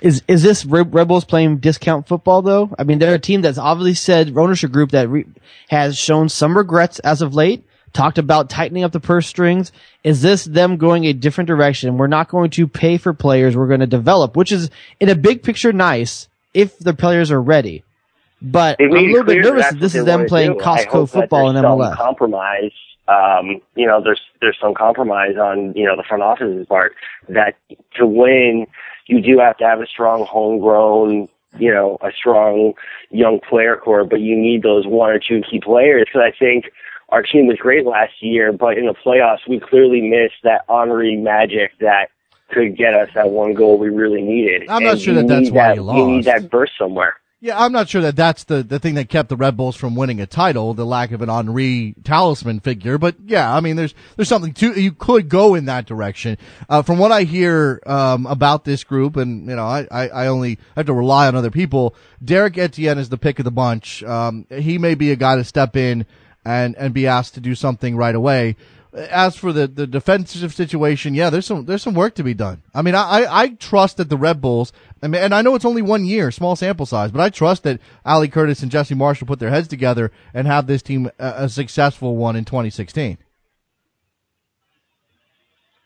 [0.00, 0.90] Is is this Red
[1.28, 2.74] playing discount football though?
[2.78, 5.26] I mean, they're a team that's obviously said ownership group that re-
[5.68, 7.64] has shown some regrets as of late.
[7.92, 9.72] Talked about tightening up the purse strings.
[10.04, 11.98] Is this them going a different direction?
[11.98, 13.56] We're not going to pay for players.
[13.56, 17.42] We're going to develop, which is in a big picture nice if the players are
[17.42, 17.82] ready.
[18.42, 20.58] But They I'm a little bit nervous that this is them playing do.
[20.60, 21.96] Costco football in MLS.
[21.96, 22.72] Compromise.
[23.08, 26.94] Um, you know, there's there's some compromise on you know the front office's part
[27.28, 27.56] that
[27.96, 28.66] to win,
[29.06, 32.74] you do have to have a strong homegrown, you know, a strong
[33.10, 36.70] young player core, but you need those one or two key players because I think
[37.08, 41.16] our team was great last year, but in the playoffs we clearly missed that Henri
[41.16, 42.10] magic that
[42.50, 44.68] could get us that one goal we really needed.
[44.68, 45.98] I'm not And sure that that's need why you lost.
[45.98, 47.16] You need that burst somewhere.
[47.42, 49.94] Yeah, I'm not sure that that's the, the thing that kept the Red Bulls from
[49.94, 52.98] winning a title, the lack of an Henri talisman figure.
[52.98, 56.36] But yeah, I mean, there's, there's something to, you could go in that direction.
[56.68, 60.26] Uh, from what I hear, um, about this group, and, you know, I, I, I
[60.26, 61.94] only have to rely on other people.
[62.22, 64.02] Derek Etienne is the pick of the bunch.
[64.02, 66.04] Um, he may be a guy to step in
[66.44, 68.56] and, and be asked to do something right away.
[68.92, 72.62] As for the, the defensive situation, yeah, there's some there's some work to be done.
[72.74, 75.54] I mean, I, I, I trust that the Red Bulls, I mean, and I know
[75.54, 78.96] it's only one year, small sample size, but I trust that Ali Curtis and Jesse
[78.96, 83.18] Marsch put their heads together and have this team a, a successful one in 2016.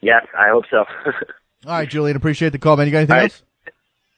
[0.00, 0.84] Yes, I hope so.
[1.66, 2.86] All right, Julian, appreciate the call, man.
[2.86, 3.22] You got anything right.
[3.24, 3.42] else?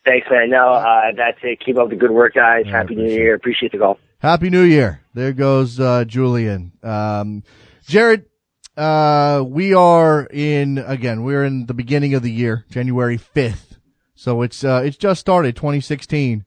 [0.05, 0.51] Thanks, man.
[0.51, 1.59] No, uh, that's it.
[1.65, 2.67] Keep up the good work, guys.
[2.67, 3.35] Happy New Year.
[3.35, 3.99] Appreciate the call.
[4.19, 5.01] Happy New Year.
[5.15, 6.73] There goes uh, Julian.
[6.83, 7.43] Um,
[7.87, 8.27] Jared,
[8.77, 11.23] uh, we are in again.
[11.25, 13.79] We're in the beginning of the year, January fifth.
[14.15, 16.45] So it's uh, it's just started, 2016.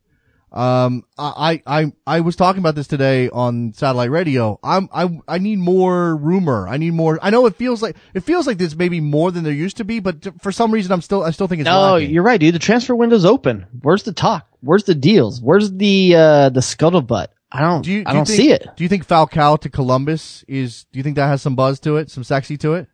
[0.52, 4.60] Um, I, I I was talking about this today on satellite radio.
[4.64, 6.68] I'm I I need more rumor.
[6.68, 7.20] I need more.
[7.22, 9.84] I know it feels like it feels like there's maybe more than there used to
[9.84, 12.10] be, but for some reason I'm still I still think it's No, lacking.
[12.10, 12.56] you're right, dude.
[12.56, 13.68] The transfer window's open.
[13.84, 14.48] Where's the talk?
[14.62, 15.40] Where's the deals?
[15.40, 17.28] Where's the uh the scuttlebutt?
[17.52, 17.82] I don't.
[17.82, 18.68] Do you, do I don't think, see it.
[18.76, 20.86] Do you think Falcao to Columbus is?
[20.92, 22.88] Do you think that has some buzz to it, some sexy to it?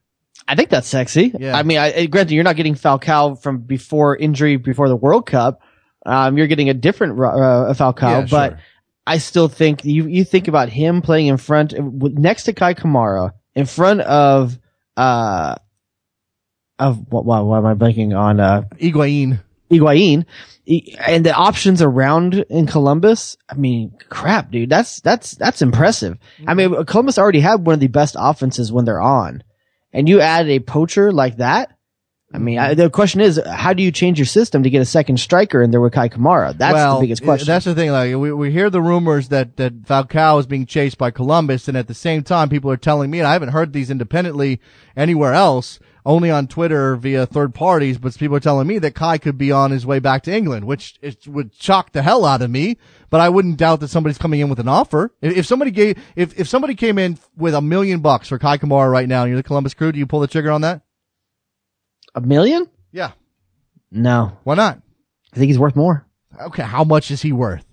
[0.47, 1.33] I think that's sexy.
[1.37, 1.57] Yeah.
[1.57, 5.61] I mean, I, granted, you're not getting Falcao from before injury, before the World Cup.
[6.05, 8.59] Um, you're getting a different uh, Falcao, Yeah, but sure.
[9.07, 13.31] I still think you you think about him playing in front next to Kei Kamara,
[13.55, 14.57] in front of
[14.97, 15.55] uh
[16.79, 17.25] of what?
[17.25, 19.41] Why, why am I blanking on uh Higuain.
[19.69, 20.25] Higuain,
[20.67, 23.37] E- and the options around in Columbus.
[23.47, 26.17] I mean, crap, dude, that's that's that's impressive.
[26.47, 26.83] I mean, mm-hmm.
[26.83, 29.43] Columbus already had one of the best offenses when they're on,
[29.93, 31.71] and you add a poacher like that.
[32.33, 34.85] I mean, I, the question is, how do you change your system to get a
[34.85, 36.57] second striker in there with Kei Kamara?
[36.57, 37.45] That's well, the biggest question.
[37.45, 37.91] That's the thing.
[37.91, 41.77] Like we, we hear the rumors that that Falcao is being chased by Columbus, and
[41.77, 44.59] at the same time, people are telling me, and I haven't heard these independently
[44.97, 47.97] anywhere else, only on Twitter via third parties.
[47.97, 50.65] But people are telling me that Kei could be on his way back to England,
[50.65, 52.77] which is, would shock the hell out of me.
[53.09, 55.11] But I wouldn't doubt that somebody's coming in with an offer.
[55.21, 58.57] If, if somebody gave, if if somebody came in with a million bucks for Kei
[58.57, 60.81] Kamara right now, and you're the Columbus Crew, do you pull the trigger on that?
[62.15, 62.69] a million?
[62.91, 63.11] Yeah.
[63.91, 64.81] No, Why not?
[65.31, 66.05] I think he's worth more.
[66.41, 67.64] Okay, how much is he worth?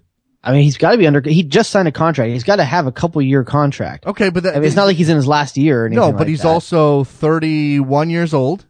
[0.44, 1.20] I mean, he's got to be under.
[1.20, 2.32] He just signed a contract.
[2.32, 4.06] He's got to have a couple year contract.
[4.06, 6.00] Okay, but that, I mean, it's not like he's in his last year or anything.
[6.00, 6.48] No, but like he's that.
[6.48, 8.66] also 31 years old.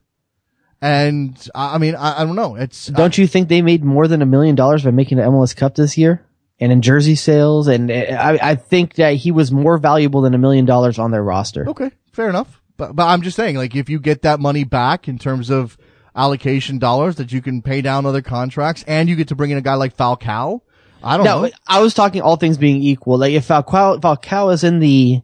[0.82, 2.56] And I I mean, I, I don't know.
[2.56, 5.56] It's, Don't you think they made more than a million dollars by making the MLS
[5.56, 6.26] Cup this year?
[6.60, 10.34] And in jersey sales, and uh, I, I think that he was more valuable than
[10.34, 11.68] a million dollars on their roster.
[11.68, 12.60] okay, fair enough.
[12.76, 15.76] But, but I'm just saying, like, if you get that money back in terms of
[16.14, 19.58] allocation dollars that you can pay down other contracts and you get to bring in
[19.58, 20.60] a guy like Falcao,
[21.02, 21.50] I don't No, know.
[21.66, 23.18] I was talking all things being equal.
[23.18, 25.20] Like if Falcao, Falcao is in the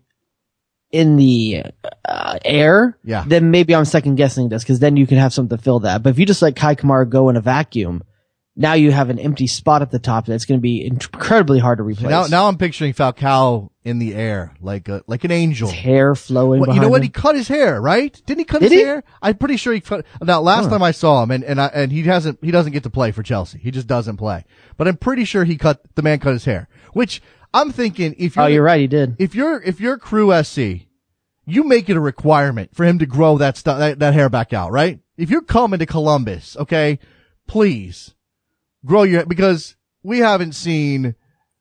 [0.90, 1.64] in the
[2.06, 3.24] uh, air, Yeah.
[3.26, 6.02] then maybe I'm second guessing this because then you can have something to fill that.
[6.02, 8.02] But if you just let Kei Kamara go in a vacuum,
[8.58, 11.78] now you have an empty spot at the top that's going to be incredibly hard
[11.78, 12.10] to replace.
[12.10, 15.68] Now, now I'm picturing Falcao in the air, like a, like an angel.
[15.68, 16.60] His hair flowing.
[16.60, 16.96] Well, you know what?
[16.96, 17.04] him.
[17.04, 18.20] He cut his hair, right?
[18.26, 18.84] Didn't he cut Did his he?
[18.84, 19.04] hair?
[19.22, 20.04] I'm pretty sure he cut.
[20.20, 22.82] Now, last time I saw him, and and I, and he hasn't he doesn't get
[22.82, 23.58] to play for Chelsea.
[23.58, 24.44] He just doesn't play.
[24.76, 26.68] But I'm pretty sure he cut the man cut his hair.
[26.94, 27.22] Which
[27.54, 28.80] I'm thinking if you're oh, you're right.
[28.80, 29.14] He did.
[29.20, 30.88] if you're if you're crew SC,
[31.46, 34.52] you make it a requirement for him to grow that stuff that, that hair back
[34.52, 34.98] out, right?
[35.16, 36.98] If you're coming to Columbus, okay,
[37.46, 38.14] please
[38.84, 41.14] grow your because we haven't seen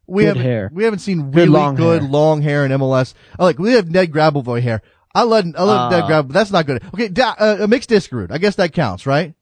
[0.06, 0.70] we Good haven't hair.
[0.74, 2.10] we haven't seen Good really long good hair.
[2.12, 3.14] long hair in MLS.
[3.38, 4.82] Oh, like we have Ned Grabavoy hair.
[5.14, 6.08] I love I love Ned Uh.
[6.08, 6.32] Grab.
[6.32, 6.84] That's not good.
[6.94, 8.32] Okay, da, uh, a Mix Diskerud.
[8.32, 9.34] I guess that counts, right?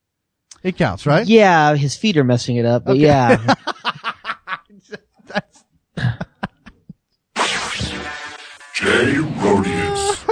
[0.64, 1.28] It counts, right?
[1.28, 3.38] Yeah, his feet are messing it up, but yeah.
[5.28, 5.64] That's,
[8.74, 10.24] Jay Rodius.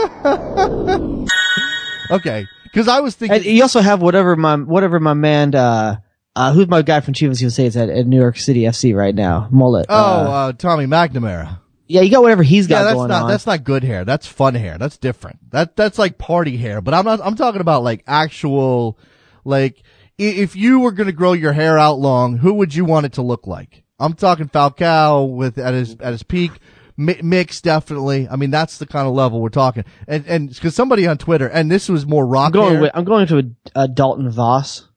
[2.12, 3.38] okay, because I was thinking.
[3.38, 5.98] and you also have whatever my whatever my man uh
[6.36, 9.14] uh who's my guy from Chivas USA is at, at New York City FC right
[9.16, 9.48] now.
[9.52, 9.86] Mullet.
[9.90, 11.60] oh, Uh, uh, Tommy McNamara.
[11.88, 13.30] yeah, you got whatever he's got Yeah, that's going not on.
[13.30, 14.04] that's not good hair.
[14.06, 14.78] That's fun hair.
[14.78, 15.52] That's different.
[15.52, 16.82] That that's like party hair.
[16.82, 17.20] But I'm not.
[17.24, 18.98] I'm talking about like actual,
[19.46, 19.84] like
[20.18, 23.14] if you were going to grow your hair out long, who would you want it
[23.14, 23.84] to look like?
[24.00, 26.52] I'm talking Falcao with at his at his peak.
[26.98, 28.28] Mi- Mix definitely.
[28.30, 29.84] I mean, that's the kind of level we're talking.
[30.08, 32.82] And and because somebody on Twitter, and this was more rock I'm going hair.
[32.82, 33.38] with I'm going to
[33.76, 34.88] a, a Dalton Voss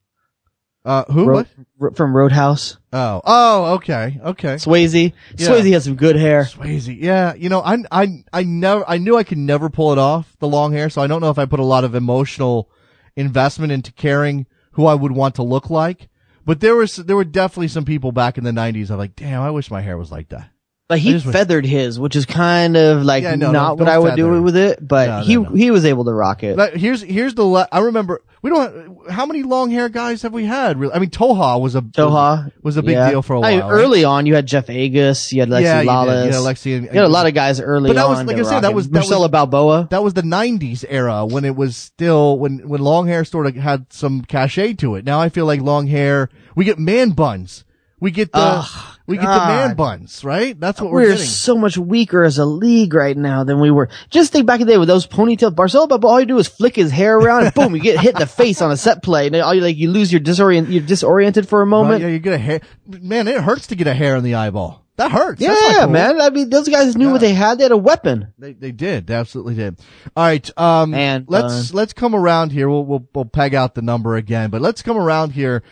[0.86, 1.26] uh, who?
[1.26, 1.46] Ro- what?
[1.78, 2.78] Ro- from Roadhouse.
[2.92, 4.54] Oh, oh, okay, okay.
[4.54, 5.12] Swayze.
[5.36, 5.48] Yeah.
[5.48, 6.44] Swayze has some good hair.
[6.44, 7.34] Swayze, yeah.
[7.34, 10.48] You know, I, I, I never, I knew I could never pull it off, the
[10.48, 12.70] long hair, so I don't know if I put a lot of emotional
[13.16, 16.08] investment into caring who I would want to look like.
[16.44, 18.90] But there was, there were definitely some people back in the nineties.
[18.90, 20.48] I'm like, damn, I wish my hair was like that.
[20.88, 23.86] But he feathered wish- his, which is kind of like Yeah, no, no, not what
[23.86, 24.16] don't I would feather.
[24.22, 24.78] do with it.
[24.86, 25.50] But No, no, he no.
[25.50, 26.56] he was able to rock it.
[26.56, 30.32] Like, here's, here's the, le- I remember, we don't, how many long hair guys have
[30.32, 30.78] we had?
[30.78, 30.92] Really?
[30.94, 33.10] I mean, Toha was a, Toha was a big yeah.
[33.10, 33.50] deal for a I while.
[33.50, 33.72] mean, right?
[33.72, 36.32] early on, you had Jeff Agoos, you had Lexi Yeah, you did.
[36.32, 38.10] Lalas, Lexi and- you had a lot of guys early But that on.
[38.10, 38.76] was- like I said, that rocking.
[38.76, 39.88] was- that Marcelo was- Balboa.
[39.90, 43.56] that was the '90s era when it was still when when long hair sort of
[43.56, 45.04] had some cachet to it.
[45.04, 46.28] Now I feel like long hair.
[46.54, 47.64] We get man buns.
[47.98, 50.58] We get the Ugh, we get the man buns, right?
[50.58, 51.24] That's what we're, We're getting.
[51.26, 53.88] so much weaker as a league right now than we were.
[54.10, 56.48] Just think back in the day with those ponytail Marcelo but all you do is
[56.48, 59.02] flick his hair around and boom, you get hit in the face on a set
[59.02, 59.26] play.
[59.26, 62.02] And all you like, you lose your disorient, you're disoriented for a moment.
[62.02, 62.60] yeah, you get a hair.
[62.86, 64.82] Man, it hurts to get a hair in the eyeball.
[64.96, 65.42] That hurts.
[65.42, 66.22] Yeah, man.
[66.22, 67.58] I mean, those guys knew what they had.
[67.58, 68.32] They had a weapon.
[68.38, 69.06] They they did.
[69.06, 69.78] They absolutely did.
[70.16, 70.50] All right.
[70.58, 72.66] Um, Man let's let's come around here.
[72.66, 75.62] We'll we'll we'll peg out the number again, but let's come around here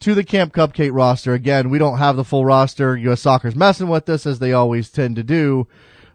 [0.00, 1.70] to the Camp Cupcake roster again.
[1.70, 2.96] We don't have the full roster.
[2.96, 3.22] U.S.
[3.22, 5.66] Soccer's messing with us as they always tend to do.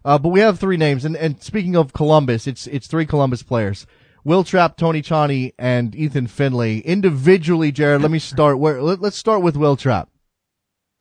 [0.06, 3.44] Uh, but we have three names, and and speaking of Columbus, it's it's three Columbus
[3.44, 3.86] players.
[4.24, 6.80] Will Trapp, Tony Tchani, and Ethan Finlay.
[6.80, 10.10] Individually, Jared, let me start where, let, let's start with Will Trapp.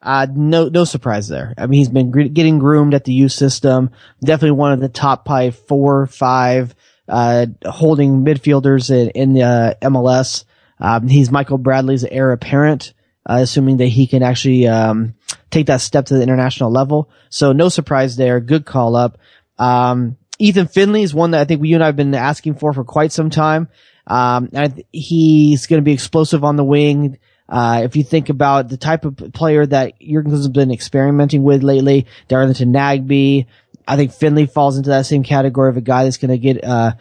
[0.00, 1.54] Uh, no, no surprise there.
[1.58, 3.90] I mean, he's been gr- getting groomed at the youth system.
[4.22, 6.74] Definitely one of the top probably four, five,
[7.08, 10.44] uh, holding midfielders in, in the uh, MLS.
[10.80, 12.94] Um, he's Michael Bradley's heir apparent,
[13.28, 15.14] uh, assuming that he can actually, um,
[15.50, 17.10] take that step to the international level.
[17.30, 18.40] So no surprise there.
[18.40, 19.18] Good call up.
[19.58, 22.72] Um, Ethan Finlay is one that I think you and I have been asking for
[22.72, 23.68] for quite some time.
[24.06, 24.50] Um,
[24.92, 27.18] he's going to be explosive on the wing.
[27.48, 31.62] Uh, if you think about the type of player that Jurgen has been experimenting with
[31.62, 33.46] lately, Darlington Nagbe,
[33.86, 36.62] I think Finlay falls into that same category of a guy that's going to get,
[36.62, 36.92] uh,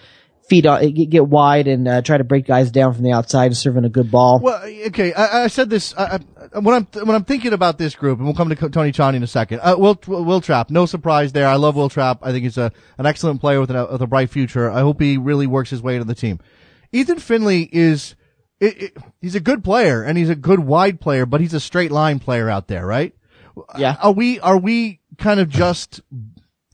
[0.47, 3.57] feed get, get wide and uh, try to break guys down from the outside, and
[3.57, 4.39] serving a good ball.
[4.39, 6.19] Well, okay, I, I said this I,
[6.53, 9.15] I, when I'm when I'm thinking about this group, and we'll come to Tony Tchani
[9.15, 9.59] in a second.
[9.61, 11.47] Uh, Will Will Trapp, no surprise there.
[11.47, 12.19] I love Will Trapp.
[12.21, 14.69] I think he's a an excellent player with, an, with a bright future.
[14.69, 16.39] I hope he really works his way into the team.
[16.91, 18.15] Ethan Finlay is
[18.59, 21.59] it, it, he's a good player and he's a good wide player, but he's a
[21.59, 23.13] straight line player out there, right?
[23.77, 23.97] Yeah.
[24.01, 26.01] Are we are we kind of just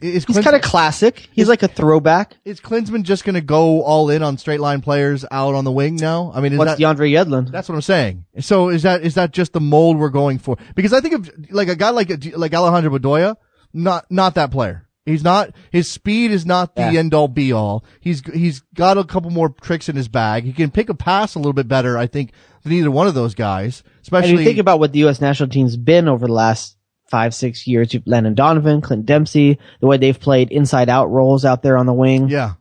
[0.03, 1.29] is He's kind of classic.
[1.31, 2.35] He's like a throwback.
[2.45, 5.71] is Klinsmann just going to go all in on straight line players out on the
[5.71, 6.31] wing now?
[6.35, 7.51] I mean, is What's that, DeAndre Yedlin?
[7.51, 8.25] that's what I'm saying.
[8.39, 10.57] So is that is that just the mold we're going for?
[10.75, 13.35] Because I think of like a guy like like Alejandro Bedoya,
[13.73, 14.87] not not that player.
[15.05, 16.99] He's not his speed is not the Yeah.
[16.99, 17.83] end all be all.
[17.99, 20.45] He's he's got a couple more tricks in his bag.
[20.45, 22.31] He can pick a pass a little bit better, I think,
[22.63, 23.81] than either one of those guys.
[23.85, 25.19] And Especially you think about what the U.S.
[25.19, 26.77] national team's been over the last
[27.13, 27.93] five, six years.
[27.93, 31.85] You've Landon Donovan, Clint Dempsey, the way they've played inside out roles out there on
[31.85, 32.27] the wing.
[32.27, 32.53] yeah.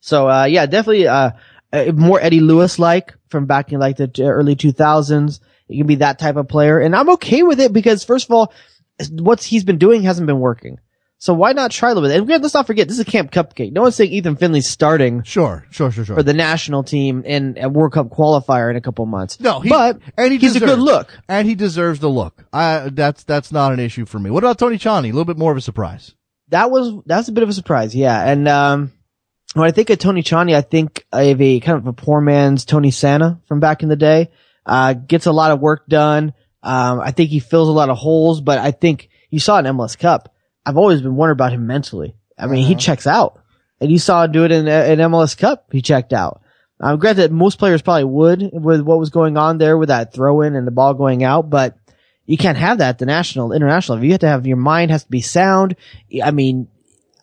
[0.00, 1.32] So, uh, yeah, definitely, uh,
[1.74, 5.40] uh, more Eddie Lewis like from back in like the early 2000s.
[5.68, 6.80] He can be that type of player.
[6.80, 8.54] And I'm okay with it because first of all,
[9.10, 10.80] what he's been doing hasn't been working.
[11.22, 12.18] So why not try a little bit?
[12.18, 13.70] And let's not forget, this is a Camp Cupcake.
[13.70, 16.16] No one's saying Ethan Finlay's starting Sure, sure, sure, sure.
[16.16, 19.38] for the national team in a World Cup qualifier in a couple months.
[19.38, 21.16] No, he, but and he he's a good look.
[21.28, 22.44] and he deserves the look.
[22.52, 24.30] I that's that's not an issue for me.
[24.30, 25.10] What about Tony Tchani?
[25.10, 26.12] A little bit more of a surprise.
[26.48, 28.20] that was that's a bit of a surprise, yeah.
[28.28, 28.90] And um,
[29.54, 32.64] when I think of Tony Tchani, I think of a kind of a poor man's
[32.64, 34.32] Tony Santa from back in the day.
[34.66, 36.34] Uh, gets a lot of work done.
[36.64, 39.66] Um, I think he fills a lot of holes, but I think you saw an
[39.66, 40.31] MLS Cup.
[40.64, 42.14] I've always been wondering about him mentally.
[42.38, 42.80] I mean, he uh-huh.
[42.80, 43.40] checks out,
[43.80, 45.68] and you saw him do it in uh, in MLS Cup.
[45.72, 46.42] He checked out.
[46.80, 50.40] I'm granted most players probably would with what was going on there with that throw
[50.40, 51.76] in and the ball going out, but
[52.26, 53.98] you can't have that at the national, international.
[53.98, 55.76] If you have to have your mind has to be sound.
[56.22, 56.68] I mean,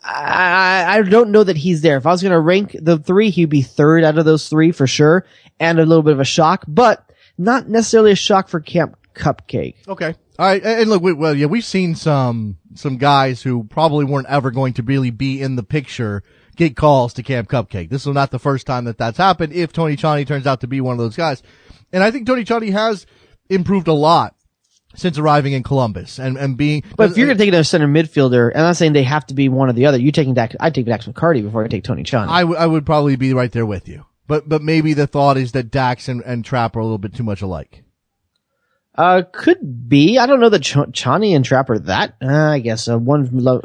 [0.04, 1.98] I, I I don't know that he's there.
[1.98, 4.72] If I was going to rank the three, he'd be third out of those three
[4.72, 5.26] for sure,
[5.60, 9.76] and a little bit of a shock, but not necessarily a shock for Camp Cupcake.
[9.88, 10.16] Okay.
[10.40, 10.64] All right.
[10.64, 14.72] And look, we, well, yeah, we've seen some some guys who probably weren't ever going
[14.76, 16.24] to really be in the picture
[16.56, 17.90] get calls to Camp Cupcake.
[17.90, 19.52] This is not the first time that that's happened.
[19.52, 21.44] If Tony Tchani turns out to be one of those guys,
[21.92, 23.06] and I think Tony Tchani has
[23.50, 24.34] improved a lot
[24.96, 26.84] since arriving in Columbus and and being.
[26.96, 29.28] But if you're going to take a center midfielder, and I'm not saying they have
[29.28, 31.68] to be one or the other, you taking Dax, I'd take Dax McCarty before I
[31.68, 32.30] take Tony Tchani.
[32.30, 34.06] I, w- I would probably be right there with you.
[34.26, 37.14] But but maybe the thought is that Dax and, and Trapp are a little bit
[37.14, 37.84] too much alike.
[39.00, 40.18] Uh, could be.
[40.18, 42.16] I don't know that Ch- Tchani and Trapp are that.
[42.22, 43.62] Uh, I guess uh, one low,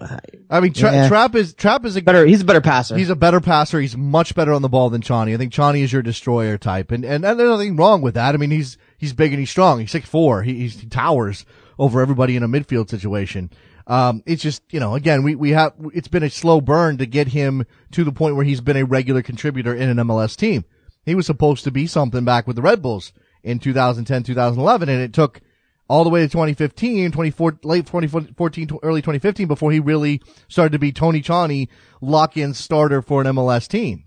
[0.49, 1.09] I mean, Tra- Yeah.
[1.09, 2.25] Trapp is Trapp is a better.
[2.25, 2.97] He's a better passer.
[2.97, 3.81] He's a better passer.
[3.81, 5.35] He's much better on the ball than Tchani.
[5.35, 8.37] I think Tchani is your destroyer type, and and, and there's nothing wrong with that.
[8.37, 9.81] I mean, he's he's big and he's strong.
[9.81, 10.45] He's six four.
[10.45, 11.45] He, he's, he towers
[11.81, 13.51] over everybody in a midfield situation.
[13.89, 17.07] Um, it's just you know, again, we we have it's been a slow burn to
[17.07, 20.65] get him to the point where he's been a regular contributor in an MLS team.
[21.05, 23.13] He was supposed to be something back with the Red Bulls
[23.45, 25.41] in 2010, 2011, and it took
[25.89, 30.79] all the way to 2015, 24, late 2014, early 2015 before he really started to
[30.79, 31.69] be Tony Tchani
[32.01, 34.05] lock-in starter for an MLS team.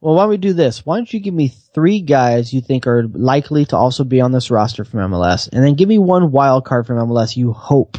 [0.00, 0.86] Well, why don't we do this?
[0.86, 4.32] Why don't you give me three guys you think are likely to also be on
[4.32, 7.98] this roster from MLS, and then give me one wild card from MLS you hope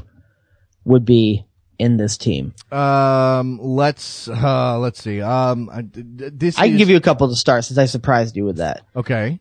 [0.86, 1.46] would be
[1.78, 2.54] in this team.
[2.72, 5.22] Um, let's uh, let's see.
[5.22, 7.78] Um, I- d- d- this I can is- give you a couple to start since
[7.78, 8.82] I surprised you with that.
[8.96, 9.40] okay.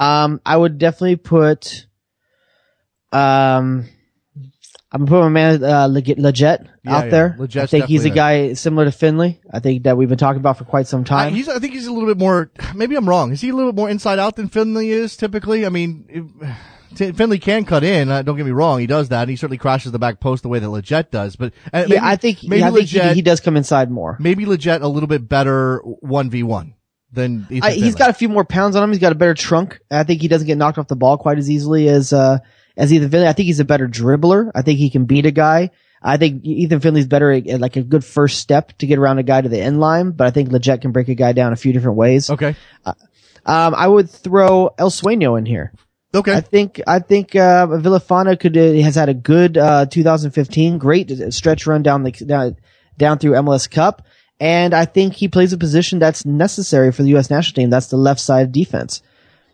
[0.00, 1.86] Um, I would definitely put,
[3.12, 3.86] um,
[4.92, 7.10] I'm gonna put my man uh, Leg- Lletget Yeah, out yeah.
[7.10, 7.36] there.
[7.62, 9.40] I think he's a guy similar to Finlay.
[9.52, 11.34] I think that we've been talking about for quite some I, time.
[11.34, 12.50] he's, I think he's a little bit more.
[12.74, 13.30] Maybe I'm wrong.
[13.30, 15.64] Is he a little bit more inside out than Finlay is typically?
[15.66, 16.56] I mean, if,
[16.96, 18.10] T- Finlay can cut in.
[18.10, 18.80] Uh, don't get me wrong.
[18.80, 21.36] He does that, and he certainly crashes the back post the way that Lletget does.
[21.36, 23.56] But uh, maybe, yeah, I think maybe yeah, I think he, Lletget, he does come
[23.56, 24.16] inside more.
[24.18, 26.74] maybe Lletget a little bit better one v one
[27.12, 28.90] than Ethan I, he's got a few more pounds on him.
[28.90, 29.80] He's got a better trunk.
[29.90, 32.38] I think he doesn't get knocked off the ball quite as easily as uh
[32.76, 33.28] as Ethan Finlay.
[33.28, 34.50] I think he's a better dribbler.
[34.54, 35.70] I think he can beat a guy.
[36.02, 39.18] I think Ethan Finlay's better at, at like a good first step to get around
[39.18, 41.52] a guy to the end line, but I think Lletget can break a guy down
[41.52, 42.30] a few different ways.
[42.30, 42.56] okay.
[43.46, 45.72] Um, I would throw El Sueño in here.
[46.14, 46.34] Okay.
[46.34, 51.32] I think I think uh, Villafana could uh, has had a good uh, 2015, great
[51.32, 52.56] stretch run down the down,
[52.98, 54.02] down through MLS Cup,
[54.40, 57.30] and I think he plays a position that's necessary for the U.S.
[57.30, 57.70] national team.
[57.70, 59.02] That's the left side defense.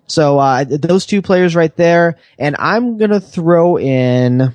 [0.07, 4.55] So uh, those two players right there, and I'm gonna throw in.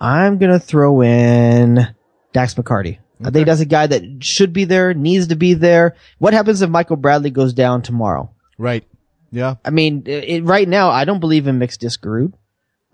[0.00, 1.94] I'm gonna throw in
[2.32, 2.98] Dax McCarty.
[3.24, 5.96] I think that's a guy that should be there, needs to be there.
[6.18, 8.30] What happens if Michael Bradley goes down tomorrow?
[8.58, 8.84] right.
[9.30, 9.56] Yeah.
[9.64, 12.34] I mean, it, right now, I don't believe in Mix Diskerud.
[12.34, 12.34] Uh,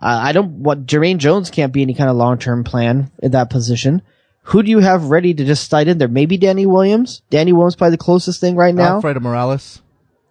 [0.00, 4.00] I don't, what, Jermaine Jones can't be any kind of long-term plan in that position.
[4.42, 6.08] Who do you have ready to just slide in there?
[6.08, 7.22] Maybe Danny Williams.
[7.30, 8.96] Danny Williams probably the closest thing right now.
[8.96, 9.82] Alfredo Morales.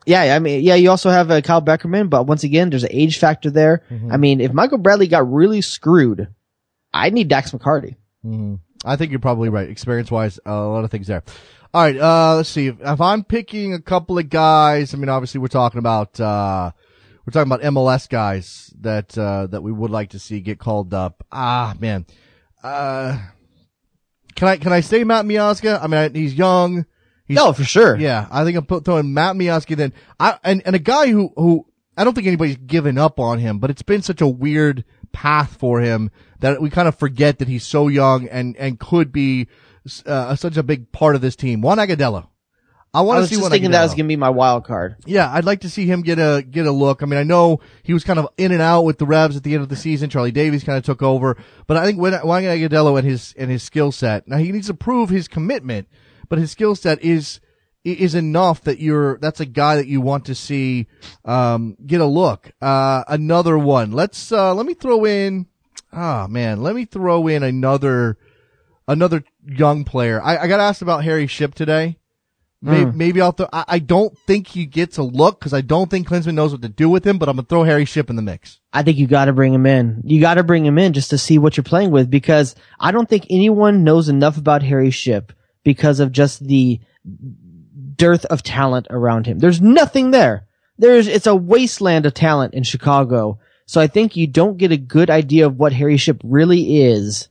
[0.06, 2.90] Yeah, I mean, yeah, you also have uh, Kyle Beckerman, but once again, there's an
[2.92, 3.84] age factor there.
[3.92, 4.12] Mm-hmm.
[4.12, 6.28] I mean, if Michael Bradley got really screwed,
[6.94, 7.96] I need Dax McCarty.
[8.86, 9.70] I think you're probably right.
[9.70, 11.24] Experience wise, a lot of things there.
[11.74, 12.68] All right, uh, let's see.
[12.68, 16.72] If, if I'm picking a couple of guys, I mean, obviously we're talking about, uh,
[17.26, 20.94] we're talking about MLS guys that, uh, that we would like to see get called
[20.94, 21.24] up.
[21.32, 22.08] Ah, man.
[22.64, 23.20] Uh,
[24.36, 25.82] can I, can I say Matt Miazga?
[25.82, 26.86] I mean, I, he's young.
[27.26, 27.98] He's, No, for sure.
[27.98, 29.94] yeah, I think I'm put, throwing Matt Miazga then.
[30.20, 31.66] I, and, and a guy who, who,
[31.96, 35.58] I don't think anybody's given up on him, but it's been such a weird path
[35.58, 36.10] for him
[36.40, 39.48] that we kind of forget that he's so young and, and could be,
[40.06, 41.62] uh, such a big part of this team.
[41.62, 42.28] Juan Agudelo.
[42.94, 44.32] I I want to was see just Juan thinking that was going to be my
[44.32, 44.96] wild card.
[45.06, 47.04] Yeah, I'd like to see him get a get a look.
[47.04, 49.44] I mean, I know he was kind of in and out with the Revs at
[49.44, 50.10] the end of the season.
[50.10, 51.38] Charlie Davies kind of took over,
[51.68, 54.28] but I think when Juan Agudelo and his and his skill set.
[54.28, 55.88] Now he needs to prove his commitment,
[56.30, 57.40] but his skill set is
[57.84, 60.88] is enough that you're that's a guy that you want to see
[61.26, 62.52] um, get a look.
[62.62, 63.92] Uh, another one.
[63.92, 65.48] Let's uh, let me throw in.
[65.94, 68.18] Ah man, let me throw in another
[68.88, 70.22] another young player.
[70.22, 71.98] I, I got asked about Harry Shipp today.
[72.62, 72.98] Maybe, hmm.
[72.98, 76.08] maybe I'll throw, I, I don't think he gets a look because I don't think
[76.08, 78.18] Klinsmann knows what to do with him, but I'm going to throw Harry Shipp in
[78.18, 78.60] the mix.
[78.74, 80.02] I think you got to bring him in.
[80.04, 82.92] You got to bring him in just to see what you're playing with because I
[82.92, 85.32] don't think anyone knows enough about Harry Shipp
[85.64, 86.82] because of just the
[87.96, 89.40] dearth of talent around him.
[89.40, 90.46] There's nothing there.
[90.78, 93.40] There's, it's a wasteland of talent in Chicago.
[93.68, 97.30] So I think you don't get a good idea of what Harry Shipp really is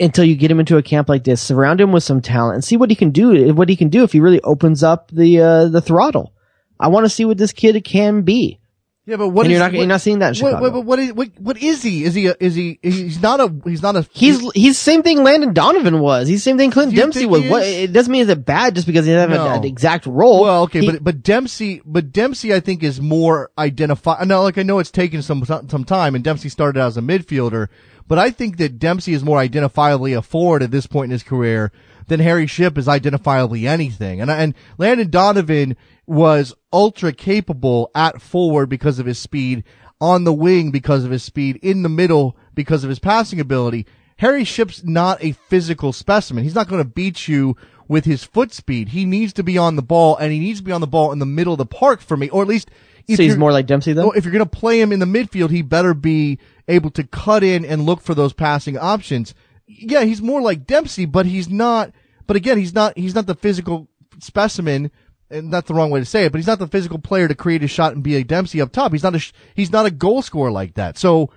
[0.00, 1.40] until you get him into a camp like this.
[1.42, 4.02] Surround him with some talent and see what he can do, what he can do
[4.02, 6.32] if he really opens up the, uh, the throttle.
[6.78, 8.58] I want to see what this kid can be.
[9.06, 10.98] Yeah, but what And is- you're not- you're not seeing that in what- what- what
[10.98, 12.04] is, what, what is he?
[12.04, 15.24] Is he, a, is he, he's not a, he's not a, He's he's same thing
[15.24, 16.28] Landon Donovan was.
[16.28, 17.42] He's same thing Clint Dempsey was.
[17.46, 19.52] What it doesn't mean it's bad just because he doesn't have No.
[19.52, 20.42] an, an exact role.
[20.42, 24.22] Well, okay, He- but but Dempsey, but Dempsey, I think is more identify.
[24.24, 27.02] Now, like I know it's taken some some time, and Dempsey started out as a
[27.02, 27.66] midfielder,
[28.10, 31.22] but I think that Dempsey is more identifiably a forward at this point in his
[31.22, 31.70] career
[32.08, 34.20] than Harry Shipp is identifiably anything.
[34.20, 35.76] And and Landon Donovan
[36.08, 39.62] was ultra capable at forward because of his speed,
[40.00, 43.86] on the wing because of his speed, in the middle because of his passing ability.
[44.16, 46.42] Harry Shipp's not a physical specimen.
[46.42, 47.56] He's not going to beat you
[47.86, 48.88] with his foot speed.
[48.88, 51.12] He needs to be on the ball, and he needs to be on the ball
[51.12, 52.72] in the middle of the park for me, or at least.
[53.06, 54.12] If so he's more like Dempsey though.
[54.12, 56.38] if you're going to play him in the midfield, he better be
[56.70, 59.34] able to cut in and look for those passing options.
[59.66, 61.92] Yeah, he's more like Dempsey, but he's not.
[62.26, 62.96] But again, he's not.
[62.96, 63.88] He's not the physical
[64.20, 64.90] specimen,
[65.30, 66.32] and that's the wrong way to say it.
[66.32, 68.72] But he's not the physical player to create a shot and be a Dempsey up
[68.72, 68.92] top.
[68.92, 69.32] He's not a.
[69.54, 70.98] He's not a goal scorer like that.
[70.98, 71.30] So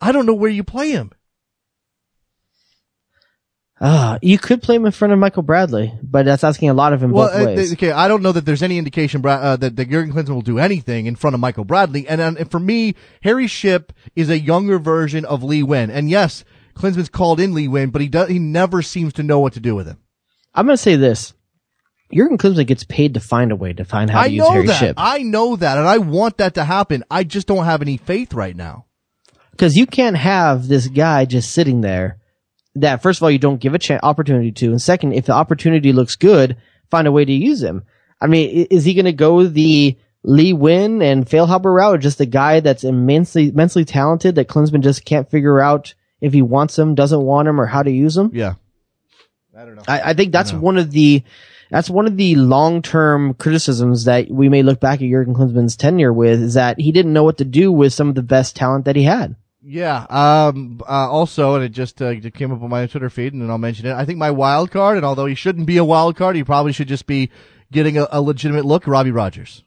[0.00, 1.12] I don't know where you play him.
[3.82, 6.92] Ah, you could play him in front of Michael Bradley, but that's asking a lot
[6.92, 7.72] of him Well, both uh, ways.
[7.72, 10.58] okay, I don't know that there's any indication uh, that, that Jurgen Klinsmann will do
[10.58, 12.06] anything in front of Michael Bradley.
[12.06, 15.88] And, and for me, Harry Shipp is a younger version of Lee Nguyen.
[15.90, 19.40] And yes, Klinsmann's called in Lee Nguyen, but he does he never seems to know
[19.40, 19.98] what to do with him.
[20.54, 21.32] I'm going to say this:
[22.12, 24.50] Jurgen Klinsmann gets paid to find a way to find how I to use know
[24.50, 24.78] Harry that.
[24.78, 27.02] Ship I know that, and I want that to happen.
[27.10, 28.84] I just don't have any faith right now.
[29.52, 32.18] because you can't have this guy just sitting there.
[32.76, 35.32] That first of all, you don't give a ch- opportunity to, and second, if the
[35.32, 36.56] opportunity looks good,
[36.90, 37.84] find a way to use him.
[38.20, 41.98] I mean, is he going to go the Lee Nguyen and Fail Feilhaber route, or
[41.98, 46.42] just a guy that's immensely, immensely talented that Klinsmann just can't figure out if he
[46.42, 48.30] wants him, doesn't want him, or how to use him?
[48.34, 48.54] Yeah.
[49.56, 49.82] I don't know.
[49.88, 51.22] I, I think that's one of the
[51.70, 55.76] that's one of the long term criticisms that we may look back at Jurgen Klinsmann's
[55.76, 58.56] tenure with is that he didn't know what to do with some of the best
[58.56, 59.36] talent that he had.
[59.62, 60.06] Yeah.
[60.08, 60.80] Um.
[60.82, 63.50] Uh, also, and it just uh, it came up on my Twitter feed, and then
[63.50, 63.92] I'll mention it.
[63.92, 66.72] I think my wild card, and although he shouldn't be a wild card, he probably
[66.72, 67.30] should just be
[67.70, 68.86] getting a, a legitimate look.
[68.86, 69.64] Robbie Rogers.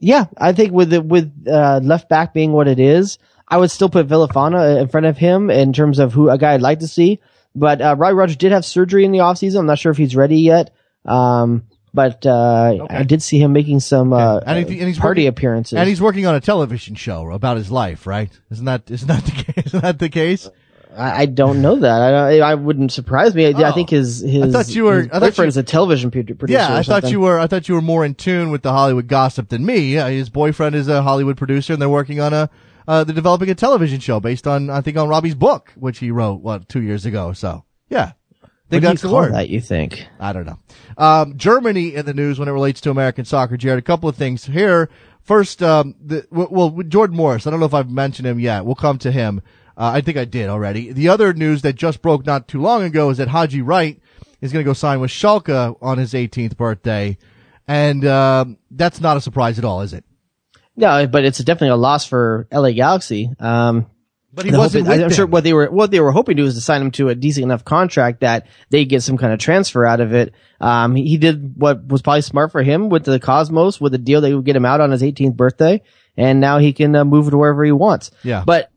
[0.00, 3.70] Yeah, I think with the, with uh, left back being what it is, I would
[3.70, 6.80] still put Villafana in front of him in terms of who a guy I'd like
[6.80, 7.20] to see.
[7.54, 9.58] But uh, Robbie Rogers did have surgery in the offseason.
[9.58, 10.72] I'm not sure if he's ready yet.
[11.04, 15.22] Um, but uh, I did see him making some uh, And he- and he's party
[15.22, 15.78] working- appearances.
[15.78, 18.30] And he's working on a television show about his life, right?
[18.50, 19.66] Isn't that isn't that the case?
[19.66, 20.48] Isn't that the case?
[20.96, 22.14] I, I don't know that.
[22.14, 23.46] I, I wouldn't surprise me.
[23.46, 23.72] I, I Oh.
[23.72, 26.46] think his his, I thought you were- I thought boyfriend you- is a television producer.
[26.48, 27.38] Yeah, I thought you were.
[27.38, 29.92] I thought you were more in tune with the Hollywood gossip than me.
[29.92, 32.50] His boyfriend is a Hollywood producer, and they're working on a.
[32.88, 36.10] Uh, they're developing a television show based on, I think, on Robbie's book, which he
[36.10, 37.32] wrote what two years ago.
[37.34, 38.12] So yeah,
[38.72, 39.34] I What think do you that's the word.
[39.34, 39.48] that?
[39.48, 40.06] You think?
[40.18, 40.58] I don't know.
[40.96, 43.78] Um, Germany in the news when it relates to American soccer, Jared.
[43.78, 44.88] A couple of things here.
[45.22, 47.46] First, um, the, well, well, Jordan Morris.
[47.46, 48.64] I don't know if I've mentioned him yet.
[48.64, 49.42] We'll come to him.
[49.76, 50.92] Uh, I think I did already.
[50.92, 54.00] The other news that just broke not too long ago is that Haji Wright
[54.40, 57.16] is going to go sign with Schalke on his 18th birthday,
[57.68, 60.04] and um, that's not a surprise at all, is it?
[60.76, 63.30] No, but it's definitely a loss for LA Galaxy.
[63.38, 63.86] Um,
[64.32, 64.86] But he wasn't.
[64.86, 66.80] with I'm sure what they were what they were hoping to do is to sign
[66.82, 70.12] him to a decent enough contract that they get some kind of transfer out of
[70.14, 70.32] it.
[70.60, 73.98] Um, he, he did what was probably smart for him with the Cosmos with the
[73.98, 75.82] deal that would get him out on his 18th birthday,
[76.16, 78.10] and now he can uh, move to wherever he wants.
[78.22, 78.44] Yeah.
[78.46, 78.70] but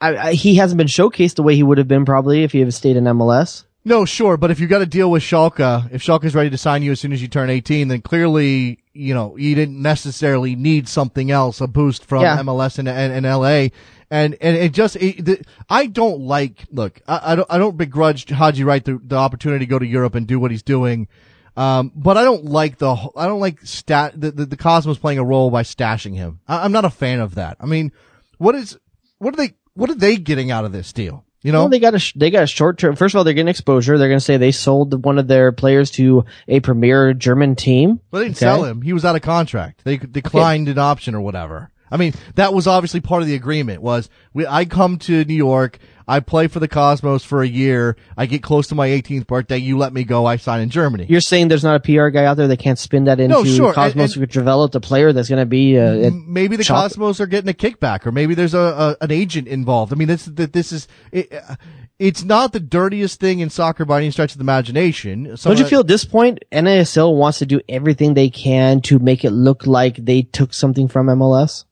[0.00, 2.60] I, I, he hasn't been showcased the way he would have been probably if he
[2.60, 3.64] had stayed in MLS.
[3.84, 6.82] No, sure, but if you got to deal with Schalke, if Schalke's ready to sign
[6.82, 10.88] you as soon as you turn 18, then clearly, you know, you didn't necessarily need
[10.88, 12.36] something else, a boost from Yeah.
[12.38, 13.68] MLS and, and, and LA.
[14.10, 17.76] And, and it just, it, the, I don't like, look, I, I don't, I don't
[17.76, 21.08] begrudge Haji Wright the, the opportunity to go to Europe and do what he's doing.
[21.56, 25.18] Um, but I don't like the, I don't like stat, the, the, the Cosmos playing
[25.18, 26.40] a role by stashing him.
[26.46, 27.56] I, I'm not a fan of that.
[27.60, 27.92] I mean,
[28.38, 28.78] what is,
[29.18, 31.24] what are they, what are they getting out of this deal?
[31.42, 31.60] You know?
[31.60, 32.96] Well, they got a sh- they got a short term.
[32.96, 33.98] First of all, they're getting exposure.
[33.98, 38.00] They're going to say they sold one of their players to a premier German team.
[38.10, 38.46] Well, they didn't Okay.
[38.46, 38.82] sell him.
[38.82, 39.82] He was out of contract.
[39.84, 41.70] They declined an option or whatever.
[41.90, 45.34] I mean, that was obviously part of the agreement was we, I come to New
[45.34, 45.78] York,
[46.08, 49.58] I play for the Cosmos for a year, I get close to my 18th birthday,
[49.58, 51.06] you let me go, I sign in Germany.
[51.08, 53.44] You're saying there's not a PR guy out there that can't spin that into No,
[53.44, 56.56] sure, Cosmos and- who could develop a player that's going to be uh, M- maybe
[56.56, 58.58] the Cosmos are getting a kickback, or maybe there's a,
[59.00, 59.92] a an agent involved.
[59.92, 61.56] I mean, this that this is it, uh,
[61.98, 65.36] it's not the dirtiest thing in soccer by any stretch of the imagination.
[65.36, 68.98] So Don't you feel at this point NASL wants to do everything they can to
[68.98, 71.64] make it look like they took something from MLS?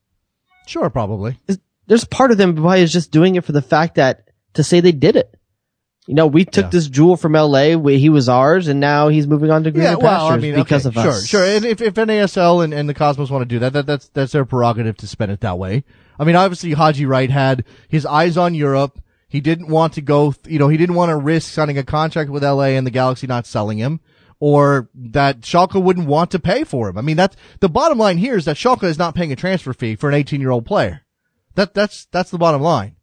[0.67, 1.39] Sure, probably.
[1.87, 4.81] There's part of them probably is just doing it for the fact that to say
[4.81, 5.35] they did it.
[6.07, 6.71] You know, we took Yeah.
[6.71, 9.91] this jewel from LA where he was ours and now he's moving on to greener
[9.91, 11.27] Yeah, well, I pastures mean, because okay, of sure, us.
[11.27, 11.45] sure.
[11.45, 14.33] And if, if NASL and, and the Cosmos want to do that, that, that's, that's
[14.33, 15.83] their prerogative to spend it that way.
[16.19, 19.01] I mean, obviously Haji Wright had his eyes on Europe.
[19.29, 21.83] He didn't want to go, th- you know, he didn't want to risk signing a
[21.85, 24.01] contract with LA and the Galaxy not selling him
[24.45, 26.99] or that Schalke wouldn't want to pay for him.
[26.99, 29.73] I mean, that's the bottom line here is that Schalke is not paying a transfer
[29.73, 31.01] fee for an 18 year old player.
[31.55, 32.97] That, that's, that's the bottom line.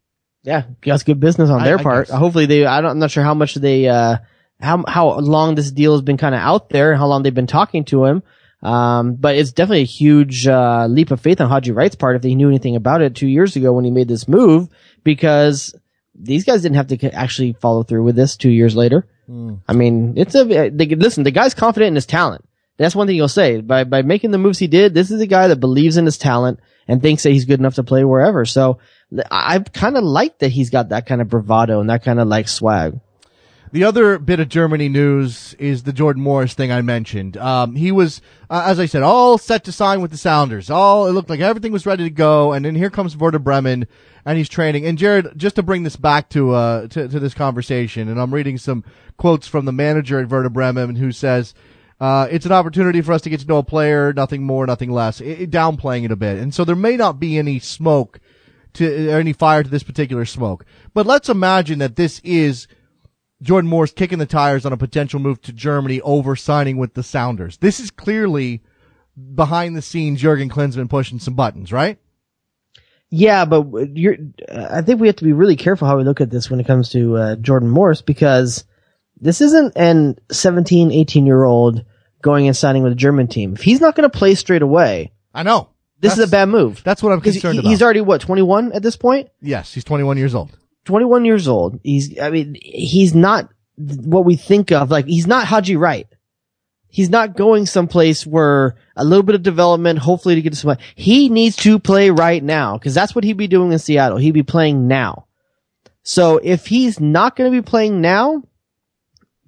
[0.43, 2.07] Yeah, that's good business on their I part.
[2.09, 2.15] guess.
[2.15, 4.17] Hopefully they, I don't, I'm not sure how much they, uh,
[4.59, 7.33] how, how long this deal has been kind of out there and how long they've
[7.33, 8.21] been talking to him.
[8.61, 12.21] Um, but it's definitely a huge, uh, leap of faith on Haji Wright's part if
[12.21, 14.69] they knew anything about it two years ago when he made this move
[15.03, 15.73] because
[16.13, 19.07] these guys didn't have to actually follow through with this two years later.
[19.31, 19.61] Mm.
[19.67, 22.43] I mean, it's a, they, listen, the guy's confident in his talent.
[22.77, 23.61] That's one thing you'll say.
[23.61, 26.17] By, by making the moves he did, this is a guy that believes in his
[26.17, 28.43] talent and thinks that he's good enough to play wherever.
[28.45, 28.79] So
[29.29, 32.27] I kind of like that he's got that kind of bravado and that kind of
[32.27, 32.99] like swag.
[33.73, 37.37] The other bit of Germany news is the Jordan Morris thing I mentioned.
[37.37, 38.19] Um, he was,
[38.49, 40.69] uh, as I said, all set to sign with the Sounders.
[40.69, 43.87] All it looked like everything was ready to go, and then here comes Werder Bremen,
[44.25, 44.85] and he's training.
[44.85, 48.33] And Jared, just to bring this back to uh to, to this conversation, and I'm
[48.33, 48.83] reading some
[49.15, 51.53] quotes from the manager at Werder Bremen who says.
[52.01, 54.89] Uh, it's an opportunity for us to get to know a player, nothing more, nothing
[54.89, 55.21] less.
[55.21, 58.19] It, it- downplaying it a bit, and so there may not be any smoke
[58.73, 60.65] to or any fire to this particular smoke.
[60.95, 62.67] But let's imagine that this is
[63.41, 67.03] Jordan Morris kicking the tires on a potential move to Germany over signing with the
[67.03, 67.57] Sounders.
[67.57, 68.61] This is clearly
[69.35, 71.97] behind the scenes Jurgen Klinsmann pushing some buttons, right?
[73.09, 73.65] Yeah, but
[73.97, 74.15] you're,
[74.47, 76.59] uh, I think we have to be really careful how we look at this when
[76.59, 78.63] it comes to uh, Jordan Morris because
[79.19, 81.83] this isn't an 17, 18 year old
[82.21, 83.53] going and signing with a German team.
[83.53, 85.69] If he's not going to play straight away, I know.
[85.99, 86.83] this is a bad move.
[86.85, 87.69] That's what I'm concerned he- about.
[87.69, 89.29] He's already what, 21 at this point?
[89.41, 90.57] yes, he's 21 years old.
[90.85, 91.79] 21 years old.
[91.83, 94.91] He's, I mean, he's not what we think of.
[94.91, 96.07] Like, he's not Haji Wright.
[96.87, 100.75] He's not going someplace where a little bit of development, hopefully to get to some.
[100.95, 104.17] He needs to play right now because that's what he'd be doing in Seattle.
[104.17, 105.25] He'd be playing now.
[106.03, 108.43] So if he's not going to be playing now,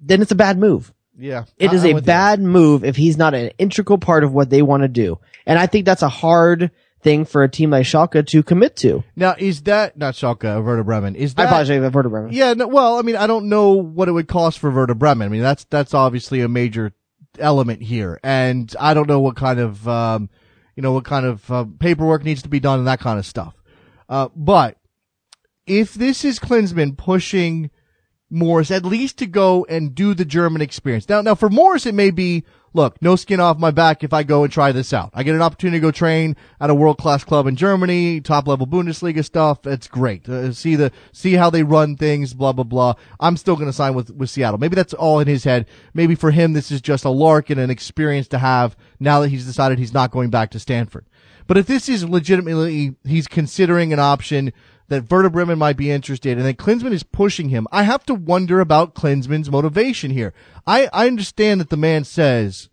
[0.00, 0.92] then it's a bad move.
[1.18, 1.44] Yeah.
[1.58, 2.06] It I- is I'm a with you.
[2.06, 5.18] bad move if he's not an integral part of what they want to do.
[5.44, 6.70] And I think that's a hard
[7.04, 9.04] thing for a team like Schalke to commit to.
[9.14, 12.30] Now, is that, not Schalke, Werder Bremen, is that, apologize I've heard of him.
[12.32, 15.26] Yeah, no, well, I mean, I don't know what it would cost for Werder Bremen.
[15.26, 16.92] I mean, that's, that's obviously a major
[17.38, 18.18] element here.
[18.24, 20.30] And I don't know what kind of, um,
[20.74, 23.26] you know, what kind of uh, paperwork needs to be done and that kind of
[23.26, 23.54] stuff.
[24.08, 24.78] Uh, but
[25.66, 27.70] if this is Klinsmann pushing
[28.30, 31.08] Morris at least to go and do the German experience.
[31.08, 32.44] Now, now for Morris, it may be,
[32.74, 35.10] look, no skin off my back if I go and try this out.
[35.14, 38.46] I get an opportunity to go train at a world class club in Germany, top
[38.46, 39.62] level Bundesliga stuff.
[39.62, 40.28] That's great.
[40.28, 42.94] Uh, see the, see how they run things, blah, blah, blah.
[43.20, 44.58] I'm still going to sign with, with Seattle.
[44.58, 45.66] Maybe that's all in his head.
[45.94, 49.28] Maybe for him, this is just a lark and an experience to have now that
[49.28, 51.06] he's decided he's not going back to Stanford.
[51.46, 54.52] But if this is legitimately, he's considering an option
[54.88, 57.66] that Werder might be interested, and that Klinsmann is pushing him.
[57.72, 60.34] I have to wonder about Klinsmann's motivation here.
[60.66, 62.68] I, I understand that the man says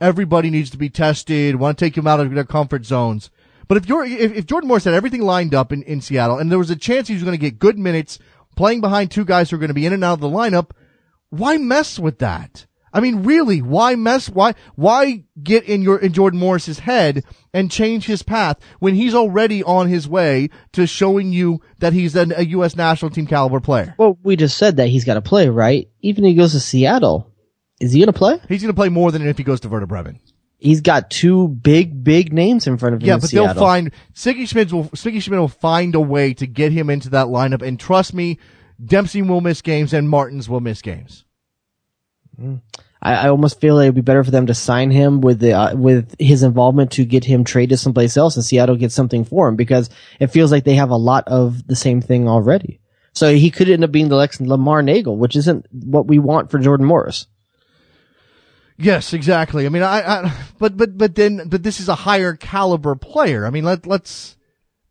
[0.00, 3.30] everybody needs to be tested, want to take him out of their comfort zones.
[3.66, 6.50] But if you're, if, if Jordan Morris had everything lined up in, in Seattle and
[6.50, 8.18] there was a chance he was going to get good minutes
[8.56, 10.70] playing behind two guys who are going to be in and out of the lineup,
[11.30, 12.66] why mess with that?
[12.94, 14.30] I mean, really, why mess?
[14.30, 19.16] Why, why get in your, in Jordan Morris's head and change his path when he's
[19.16, 22.76] already on his way to showing you that he's an, a U.S.
[22.76, 23.96] national team caliber player?
[23.98, 25.88] Well, we just said that he's got to play, right?
[26.02, 27.32] Even if he goes to Seattle,
[27.80, 28.40] is he going to play?
[28.48, 30.20] He's going to play more than if he goes to Werder Bremen.
[30.58, 33.08] He's got two big, big names in front of him.
[33.08, 33.54] Yeah, but Seattle.
[33.54, 37.10] they'll find Sigi Schmid will Sigi Schmid will find a way to get him into
[37.10, 38.38] that lineup, and trust me,
[38.82, 41.24] Dempsey will miss games and Martins will miss games.
[42.38, 42.56] Hmm.
[43.04, 45.52] I, I almost feel like it'd be better for them to sign him with the
[45.52, 49.46] uh, with his involvement to get him traded someplace else, and Seattle gets something for
[49.48, 52.80] him because it feels like they have a lot of the same thing already.
[53.12, 56.50] So he could end up being the next Lamar Neagle, which isn't what we want
[56.50, 57.26] for Jordan Morris.
[58.76, 59.66] Yes, exactly.
[59.66, 63.46] I mean, I, I but but but then but this is a higher caliber player.
[63.46, 64.36] I mean, let let's.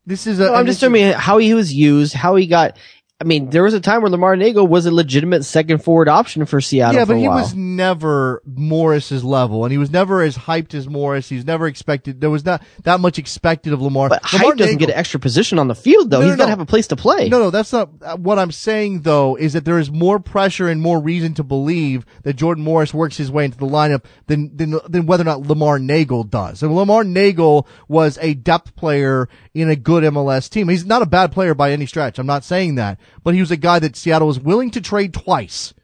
[0.06, 0.44] This is a.
[0.44, 2.78] No, I'm just you how he was used, how he got.
[3.24, 6.44] I mean, there was a time where Lamar Neagle was a legitimate second forward option
[6.44, 6.96] for Seattle.
[6.96, 11.30] Yeah, but he was never Morris's level, and he was never as hyped as Morris.
[11.30, 12.20] He's never expected.
[12.20, 14.10] There was not that much expected of Lamar.
[14.10, 16.18] But Lamar hype doesn't get an extra position on the field, though.
[16.18, 16.50] No, no, He's got to no.
[16.50, 17.30] have a place to play.
[17.30, 19.00] No, no, that's not uh, what I'm saying.
[19.00, 22.92] Though is that there is more pressure and more reason to believe that Jordan Morris
[22.92, 26.62] works his way into the lineup than than than whether or not Lamar Neagle does.
[26.62, 30.68] And Lamar Neagle was a depth player in a good MLS team.
[30.68, 32.18] He's not a bad player by any stretch.
[32.18, 35.14] I'm not saying that, but he was a guy that Seattle was willing to trade
[35.14, 35.74] twice.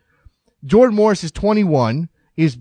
[0.64, 2.58] Jordan Morris is 21, is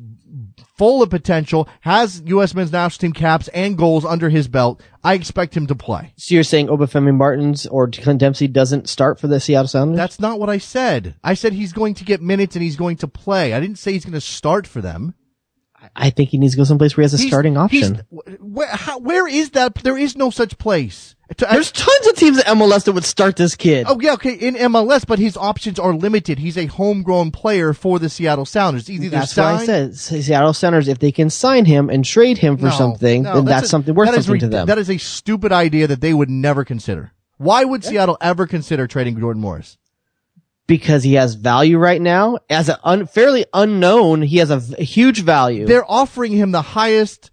[0.78, 2.54] full of potential, has U.S.
[2.56, 4.82] men's national team caps and goals under his belt.
[5.04, 6.14] I expect him to play.
[6.16, 9.98] So you're saying Obafemi Martins or Clint Dempsey doesn't start for the Seattle Sounders?
[9.98, 11.16] That's not what I said.
[11.24, 13.54] I said he's going to get minutes and he's going to play.
[13.54, 15.16] I didn't say he's going to start for them.
[15.96, 18.04] I think he needs to go someplace where he has a He's- starting option.
[18.10, 19.76] Where, how, where is that?
[19.76, 21.16] There is no such place.
[21.38, 23.86] There's tons of teams at MLS that would start this kid.
[23.88, 26.40] Oh yeah, okay, in MLS, but his options are limited.
[26.40, 28.90] He's a homegrown player for the Seattle Sounders.
[28.90, 30.88] Either That's why I said Seattle Sounders.
[30.88, 33.70] If they can sign him and trade him for No, something, no, then that's, a-
[33.70, 34.68] something worth that something to them.
[34.68, 37.12] That is a stupid idea that they would never consider.
[37.38, 39.78] Why would Seattle ever consider trading Jordan Morris?
[40.68, 44.22] because he has value right now as a un- fairly unknown.
[44.22, 45.66] He has a, v- huge value.
[45.66, 47.32] They're offering him the highest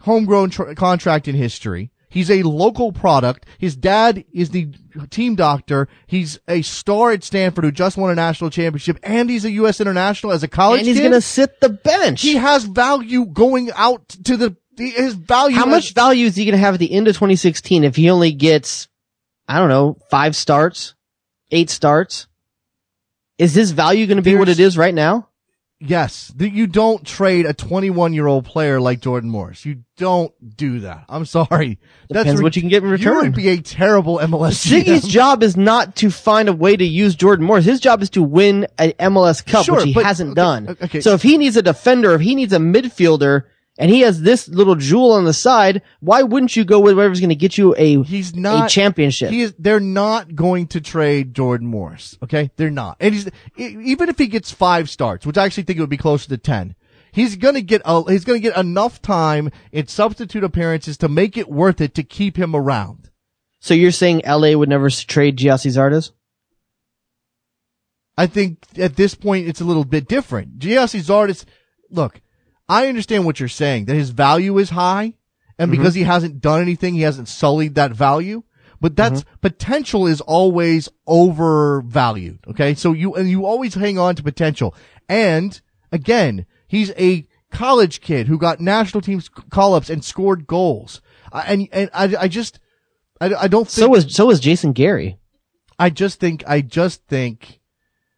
[0.00, 1.90] homegrown tr- contract in history.
[2.10, 3.46] He's a local product.
[3.56, 4.68] His dad is the
[5.10, 5.88] team doctor.
[6.08, 9.80] He's a star at Stanford who just won a national championship and he's a U.S.
[9.80, 12.20] international as a college and he's going to sit the bench.
[12.20, 15.56] he has value going out to the, his value.
[15.56, 18.10] How much value is he going to have at the end of 2016 if he
[18.10, 18.88] only gets,
[19.46, 20.94] I don't know, five starts,
[21.52, 22.26] eight starts?
[23.38, 25.29] Is his value going to be what it is right now?
[25.82, 29.64] Yes, that you don't trade a 21 year old player like Jordan Morris.
[29.64, 31.06] You don't do that.
[31.08, 31.78] I'm sorry.
[32.12, 33.14] Depends what you can get in return.
[33.14, 36.84] You would be a terrible MLS Sigi's job is not to find a way to
[36.84, 37.64] use Jordan Morris.
[37.64, 40.76] His job is to win an MLS Cup, Sure, which he but- hasn't okay, done.
[40.82, 41.00] okay.
[41.00, 43.44] So if he needs a defender, if he needs a midfielder,
[43.80, 47.18] and he has this little jewel on the side, why wouldn't you go with whatever's
[47.18, 49.30] going to get you a He's not a championship?
[49.30, 49.54] He is.
[49.58, 52.18] They're not going to trade Jordan Morris.
[52.22, 52.98] Okay, they're not.
[53.00, 55.96] And he's even if he gets five starts, which I actually think it would be
[55.96, 56.76] closer to ten.
[57.10, 61.48] He's gonna get a, he's gonna get enough time in substitute appearances to make it
[61.48, 63.08] worth it to keep him around.
[63.60, 66.12] so you're saying LA would never trade Gyasi Zardes?
[68.18, 70.58] I think at this point it's a little bit different.
[70.58, 71.46] Gyasi Zardes,
[71.88, 72.20] look,
[72.70, 75.14] I understand what you're saying that his value is high,
[75.58, 78.42] and because he hasn't done anything, he hasn't sullied that value.
[78.80, 82.38] But that's potential is always overvalued.
[82.48, 84.74] Okay, so you and you always hang on to potential.
[85.08, 85.60] And
[85.92, 91.00] again, he's a college kid who got national team call ups and scored goals.
[91.32, 92.58] I- And and I, I just
[93.20, 95.18] I, I don't think So was so was Jason Gary.
[95.78, 97.60] I just think I just think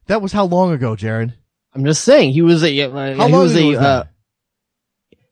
[0.06, 1.34] that was how long ago, Jared?
[1.74, 3.84] I'm just saying he was a uh, How he long was ago a was that?
[3.84, 4.04] uh,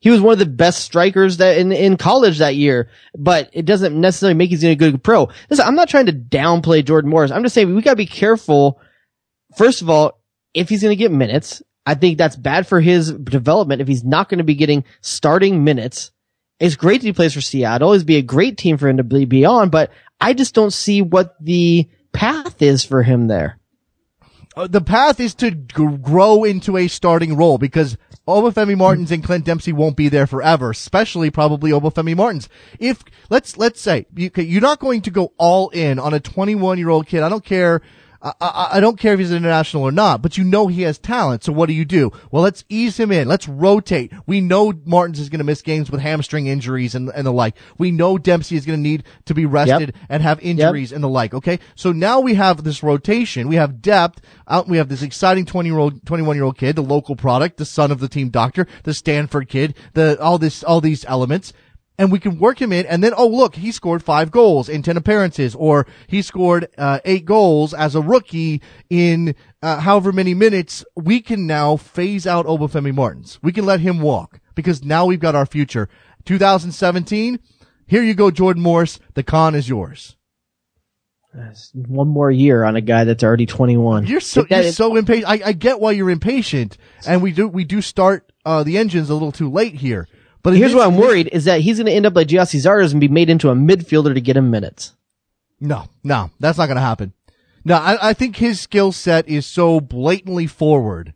[0.00, 2.88] he was one of the best strikers that in in college that year.
[3.16, 5.28] But it doesn't necessarily make he's a good pro.
[5.48, 7.30] Listen, I'm not trying to downplay Jordan Morris.
[7.30, 8.80] I'm just saying we gotta be careful.
[9.56, 10.20] First of all,
[10.54, 13.80] if he's going to get minutes, I think that's bad for his development.
[13.80, 16.12] If he's not going to be getting starting minutes,
[16.58, 17.92] it's great that he plays for Seattle.
[17.92, 19.90] It'd be a great team for him to be on, but
[20.20, 23.58] I just don't see what the path is for him there.
[24.56, 27.96] Uh, the path is to grow into a starting role because
[28.30, 32.48] Obafemi Martins and Clint Dempsey won't be there forever, especially probably Obafemi Martins.
[32.78, 36.78] If let's let's say you, you're not going to go all in on a 21
[36.78, 37.22] year old kid.
[37.22, 37.82] I don't care.
[38.22, 40.98] I, I, I don't care if he's international or not, but you know he has
[40.98, 41.44] talent.
[41.44, 42.12] So what do you do?
[42.30, 43.28] Well, let's ease him in.
[43.28, 44.12] Let's rotate.
[44.26, 47.56] We know Martins is going to miss games with hamstring injuries and, and the like.
[47.78, 51.08] We know Dempsey is going to need to be rested and have injuries and the
[51.08, 51.32] like.
[51.34, 51.60] Okay.
[51.74, 53.48] So now we have this rotation.
[53.48, 54.68] We have depth out.
[54.68, 57.64] We have this exciting 20 year old, 21 year old kid, the local product, the
[57.64, 61.52] son of the team doctor, the Stanford kid, the, all this, all these elements
[62.00, 64.82] and we can work him in and then, oh, look, he scored five goals in
[64.82, 70.32] 10 appearances or he scored, uh, eight goals as a rookie in, uh, however many
[70.32, 70.82] minutes.
[70.96, 73.38] We can now phase out Obafemi Martins.
[73.42, 75.90] We can let him walk because now we've got our future.
[76.24, 77.38] 2017.
[77.86, 78.98] Here you go, Jordan Morris.
[79.12, 80.16] The con is yours.
[81.74, 84.06] One more year on a guy that's already 21.
[84.06, 85.28] You're so, you're is- so impatient.
[85.28, 89.10] I, I get why you're impatient and we do, we do start, uh, the engines
[89.10, 90.08] a little too late here.
[90.42, 92.92] But Here's what I'm worried is that he's going to end up like Gyasi Zardes
[92.92, 94.94] and be made into a midfielder to get him minutes.
[95.60, 97.12] No, no, that's not going to happen.
[97.64, 101.12] No, I, I think his skill set is so blatantly forward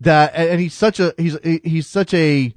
[0.00, 2.52] that, and he's such a, he's, he's such a,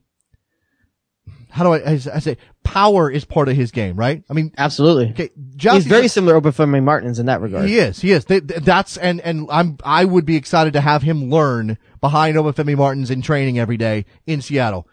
[1.52, 4.24] how do I, I say, power is part of his game, right?
[4.28, 5.10] I mean, Absolutely.
[5.12, 7.70] okay, He's Jossie's very a- similar to Obafemi Martins in that regard.
[7.70, 8.26] he is, he is.
[8.26, 12.36] Th- th- That's, and, and I'm, I would be excited to have him learn behind
[12.38, 14.88] Obafemi Martins in training every day in Seattle.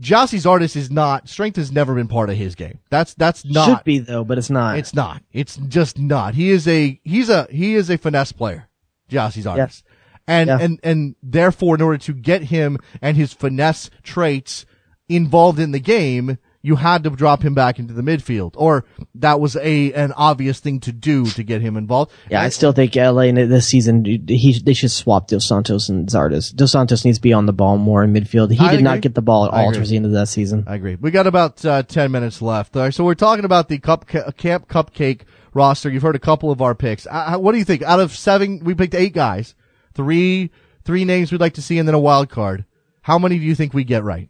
[0.00, 2.78] Gyasi Zardes is not, strength has never been part of his game.
[2.88, 3.66] That's, that's not.
[3.78, 4.78] Should be though, but it's not.
[4.78, 5.22] It's not.
[5.32, 6.34] It's just not.
[6.34, 8.68] He is a he's a he is a finesse player,
[9.10, 9.82] Gyasi Zardes,
[10.26, 10.58] and Yeah.
[10.60, 14.66] and and therefore, in order to get him and his finesse traits
[15.08, 18.84] involved in the game, you had to drop him back into the midfield, or
[19.14, 22.10] that was a an obvious thing to do to get him involved.
[22.28, 26.08] yeah, I still think LA in this season, he, they should swap Dos Santos and
[26.08, 26.54] Zardes.
[26.54, 28.50] Dos Santos needs to be on the ball more in midfield.
[28.50, 28.82] He I did agree.
[28.82, 30.64] not get the ball at all towards the end of that season.
[30.66, 30.96] I agree.
[30.96, 32.76] We got about uh, ten minutes left.
[32.76, 35.22] All right, so we're talking about the cup camp cupcake
[35.54, 35.88] roster.
[35.90, 37.06] You've heard a couple of our picks.
[37.08, 37.82] Uh, what do you think?
[37.82, 39.54] Out of seven, we picked eight guys.
[39.94, 40.50] Three
[40.84, 42.64] three names we'd like to see, and then a wild card.
[43.02, 44.28] How many do you think we get right?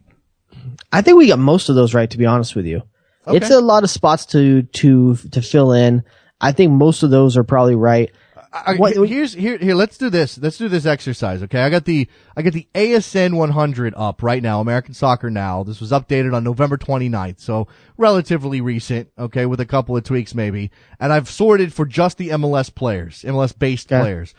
[0.91, 2.83] I think we got most of those right, to be honest with you.
[3.27, 3.37] Okay.
[3.37, 6.03] It's a lot of spots to, to, to fill in.
[6.41, 8.11] I think most of those are probably right.
[8.51, 9.75] I, What- here's here here.
[9.75, 10.39] Let's do this.
[10.39, 11.43] Let's do this exercise.
[11.43, 14.59] Okay, I got the I got the ASN 100 up right now.
[14.59, 15.61] American Soccer Now.
[15.61, 17.67] This was updated on November 29th, so
[17.97, 19.09] relatively recent.
[19.19, 20.71] Okay, with a couple of tweaks maybe.
[20.99, 24.01] And I've sorted for just the MLS players, MLS based Okay.
[24.01, 24.33] players.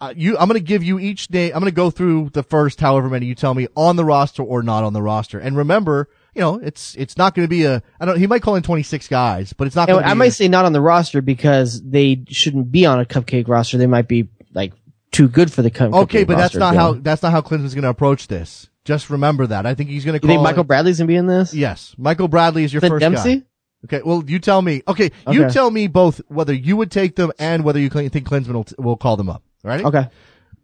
[0.00, 1.52] Uh, You, I'm going to give you each name.
[1.54, 4.42] I'm going to go through the first however many you tell me on the roster
[4.42, 5.38] or not on the roster.
[5.38, 7.82] And remember, you know, it's it's not going to be a.
[8.00, 8.18] I don't.
[8.18, 9.88] He might call in 26 guys, but it's not.
[9.88, 13.04] Going to I might say not on the roster because they shouldn't be on a
[13.04, 13.78] cupcake roster.
[13.78, 14.72] They might be like
[15.12, 15.92] too good for the cup.
[15.94, 18.68] Okay, cupcake but that's not how that's not how Klinsmann's going to approach this.
[18.84, 19.66] Just remember that.
[19.66, 21.52] I think he's going to You think Michael it- Bradley's gonna be in this?
[21.54, 23.36] yes, Michael Bradley is your Clint first Dempsey?
[23.40, 23.46] guy.
[23.84, 24.82] Okay, well, you tell me.
[24.88, 28.52] Okay, you tell me both whether you would take them and whether you think Klinsmann
[28.54, 29.42] will, t- will call them up.
[29.66, 29.84] Right?
[29.84, 30.08] Okay.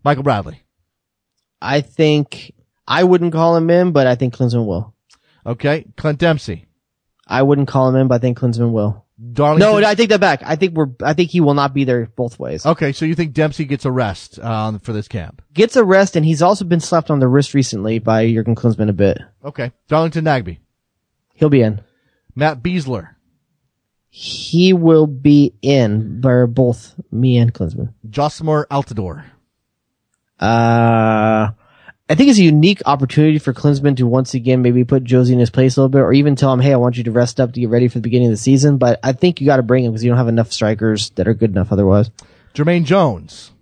[0.05, 0.63] Michael Bradley.
[1.61, 2.55] I think
[2.87, 4.95] I wouldn't call him in, but I think Klinsmann will.
[5.45, 6.67] Okay, Clint Dempsey.
[7.27, 9.05] I wouldn't call him in, but I think Klinsmann will.
[9.33, 9.81] Darlington.
[9.81, 10.43] No, I take that back.
[10.45, 10.89] I think we're.
[11.03, 12.67] I think he will not be there both ways.
[12.67, 15.43] Okay, so you think Dempsey gets a rest uh, for this camp?
[15.53, 18.89] Gets a rest, and he's also been slapped on the wrist recently by Jurgen Klinsmann
[18.89, 19.19] a bit.
[19.45, 20.59] Okay, Darlington Nagbe.
[21.35, 21.81] He'll be in.
[22.35, 23.11] Matt Besler.
[24.15, 27.95] He will be in by both me and Klinsmann.
[28.07, 29.25] Jozy Altidore.
[30.39, 31.53] Uh,
[32.11, 35.39] I think it's a unique opportunity for Klinsmann to once again maybe put Jozy in
[35.39, 37.41] his place a little bit, or even tell him, "Hey, I want you to rest
[37.41, 39.57] up to get ready for the beginning of the season." But I think you got
[39.57, 42.11] to bring him because you don't have enough strikers that are good enough otherwise.
[42.53, 43.53] Jermaine Jones.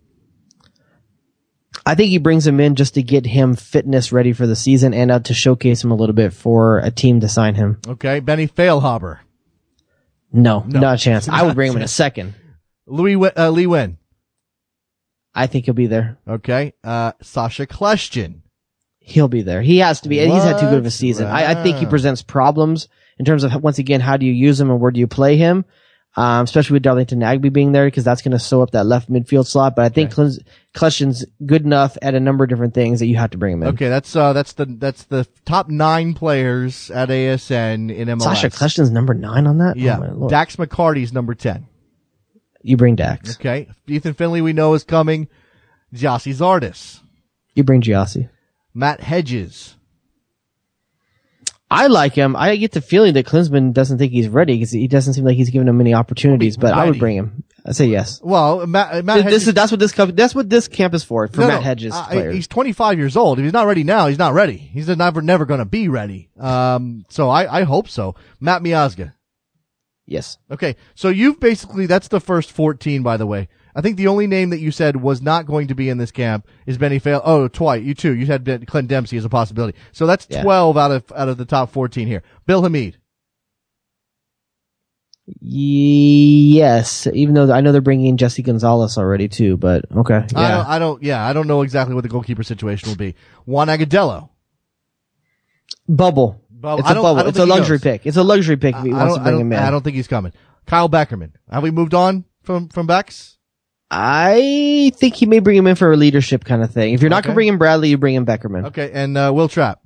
[1.86, 4.94] I think he brings him in just to get him fitness ready for the season
[4.94, 7.78] and uh, to showcase him a little bit for a team to sign him.
[7.86, 9.20] Okay, Benny Feilhaber.
[10.32, 11.28] No, not a chance.
[11.28, 12.34] I would bring him in a second.
[12.86, 13.96] Louis Wi- uh, Lee Nguyen.
[15.34, 16.18] I think he'll be there.
[16.28, 18.40] Okay, uh, Sacha Kljestan.
[18.98, 19.62] He'll be there.
[19.62, 20.18] He has to be.
[20.18, 20.92] He's had too good of a What?
[20.92, 21.26] season.
[21.26, 21.90] I, I think he Wow.
[21.90, 25.00] presents problems in terms of once again how do you use him and where do
[25.00, 25.64] you play him,
[26.16, 29.10] um, especially with Darlington Nagbe being there because that's going to sew up that left
[29.10, 29.76] midfield slot.
[29.76, 30.36] But I think okay.
[30.74, 33.62] Kljestan's good enough at a number of different things that you have to bring him
[33.62, 33.68] in.
[33.70, 38.22] Okay, that's uh that's the that's the top nine players at ASN in MLS.
[38.22, 39.76] Sacha Kljestan's number nine on that.
[39.76, 40.28] Yeah, Oh.
[40.28, 41.66] Dax McCarty's number ten.
[42.62, 43.36] you bring Dax.
[43.36, 45.28] Okay, Ethan Finlay we know is coming.
[45.94, 47.00] Gyasi Zardes,
[47.54, 48.28] You bring Gyasi.
[48.74, 49.74] Matt Hedges.
[51.70, 52.34] I like him.
[52.34, 55.36] I get the feeling that Klinsmann doesn't think he's ready because he doesn't seem like
[55.36, 56.56] he's given him many opportunities.
[56.56, 57.44] But I would bring him.
[57.64, 58.20] I say yes.
[58.22, 61.04] Well, Matt, Matt Th- Hedges, This is that's what this that's what this camp is
[61.04, 62.30] for for No, Matt no, Hedges uh.
[62.32, 63.38] He's 25 years old.
[63.38, 64.56] If he's not ready now, he's not ready.
[64.56, 66.30] He's never, never going to be ready.
[66.38, 68.14] Um, so I, I hope so.
[68.40, 69.12] Matt Miazga.
[70.06, 70.38] yes.
[70.50, 70.76] Okay.
[70.94, 73.48] So you've basically, that's the first 14, by the way.
[73.74, 76.10] I think the only name that you said was not going to be in this
[76.10, 77.20] camp is Benny Fail.
[77.24, 77.82] Oh, Twice.
[77.84, 78.14] You too.
[78.14, 79.78] You had Ben- Clint Dempsey as a possibility.
[79.92, 80.42] So that's Yeah.
[80.42, 82.22] 12 out of, out of the top 14 here.
[82.46, 82.96] Bill Hamid.
[85.40, 90.14] Yes, even though I know they're bringing in Jesse Gonzalez already too, but okay.
[90.14, 90.56] I Yeah.
[90.56, 93.14] don't, I don't, yeah, I don't know exactly what the goalkeeper situation will be.
[93.46, 94.30] Juan Agudelo.
[95.88, 96.40] bubble.
[96.50, 96.80] Bubble.
[96.80, 97.26] It's I a bubble.
[97.28, 97.82] It's a luxury goes.
[97.82, 98.06] pick.
[98.06, 99.58] It's a luxury pick I wants don't, to I bring don't, him in.
[99.60, 100.32] I don't think he's coming.
[100.66, 101.32] Kyle Beckerman.
[101.50, 103.38] Have we moved on from, from Bex?
[103.90, 106.94] I think he may bring him in for a leadership kind of thing.
[106.94, 107.28] If you're not Okay.
[107.28, 108.66] going to bring in Bradley, you bring in Beckerman.
[108.66, 108.90] Okay.
[108.92, 109.80] And, uh, Will Trapp.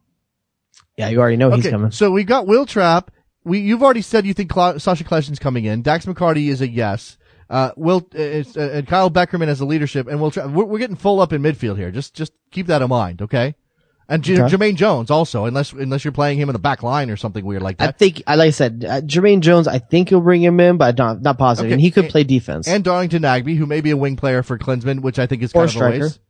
[0.97, 1.91] Yeah, you already know he's coming.
[1.91, 3.11] So we've got Will Trapp.
[3.45, 5.83] We, you've already said you think Cla- Sacha Kljestan's coming in.
[5.83, 7.17] Dax McCarty is a yes.
[7.51, 10.51] Uh, Will, uh, uh, and Kyle Beckerman as a leadership and Will Trapp.
[10.51, 11.91] We're, we're getting full up in midfield here.
[11.91, 13.23] Just, just keep that in mind.
[13.23, 13.55] Okay.
[14.09, 14.55] And J- Okay.
[14.55, 17.63] Jermaine Jones also, unless, unless you're playing him in the back line or something weird
[17.63, 17.89] like that.
[17.89, 19.67] I think, like I said, uh, Jermaine Jones.
[19.67, 21.69] I think he'll bring him in, but not not positive.
[21.69, 21.73] Okay.
[21.75, 22.69] And he could And- play defense.
[22.69, 25.53] and Darlington Nagbe, who may be a wing player for Klinsmann, which I think is
[25.53, 26.05] Or kind of a striker.
[26.05, 26.21] waste.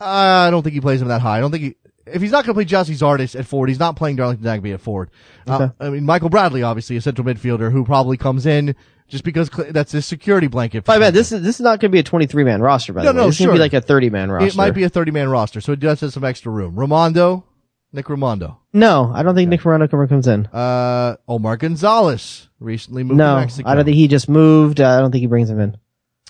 [0.00, 1.38] I don't think he plays him that high.
[1.38, 1.74] I don't think he,
[2.06, 4.72] if he's not going to play Gyasi Zardes at forward, he's not playing Darlington Nagbe
[4.74, 5.10] at forward.
[5.46, 8.76] Uh, I mean, Michael Bradley, obviously a central midfielder who probably comes in
[9.08, 10.80] just because Cl- that's his security blanket.
[10.84, 11.12] for By Klinsmann.
[11.12, 12.92] this is this is not going to be a 23 man roster.
[12.92, 13.52] By No, the way, no, this is going sure.
[13.54, 14.48] to be like a 30 man roster.
[14.48, 16.74] It might be a 30 man roster, so it does have some extra room.
[16.76, 17.44] Rimando,
[17.92, 20.46] Nick Rimando, No, I don't think Nick Rimando ever comes in.
[20.46, 23.68] uh, Omar Gonzalez recently moved to No, Mexico.
[23.68, 24.80] I don't think he just moved.
[24.80, 25.76] Uh, I don't think he brings him in.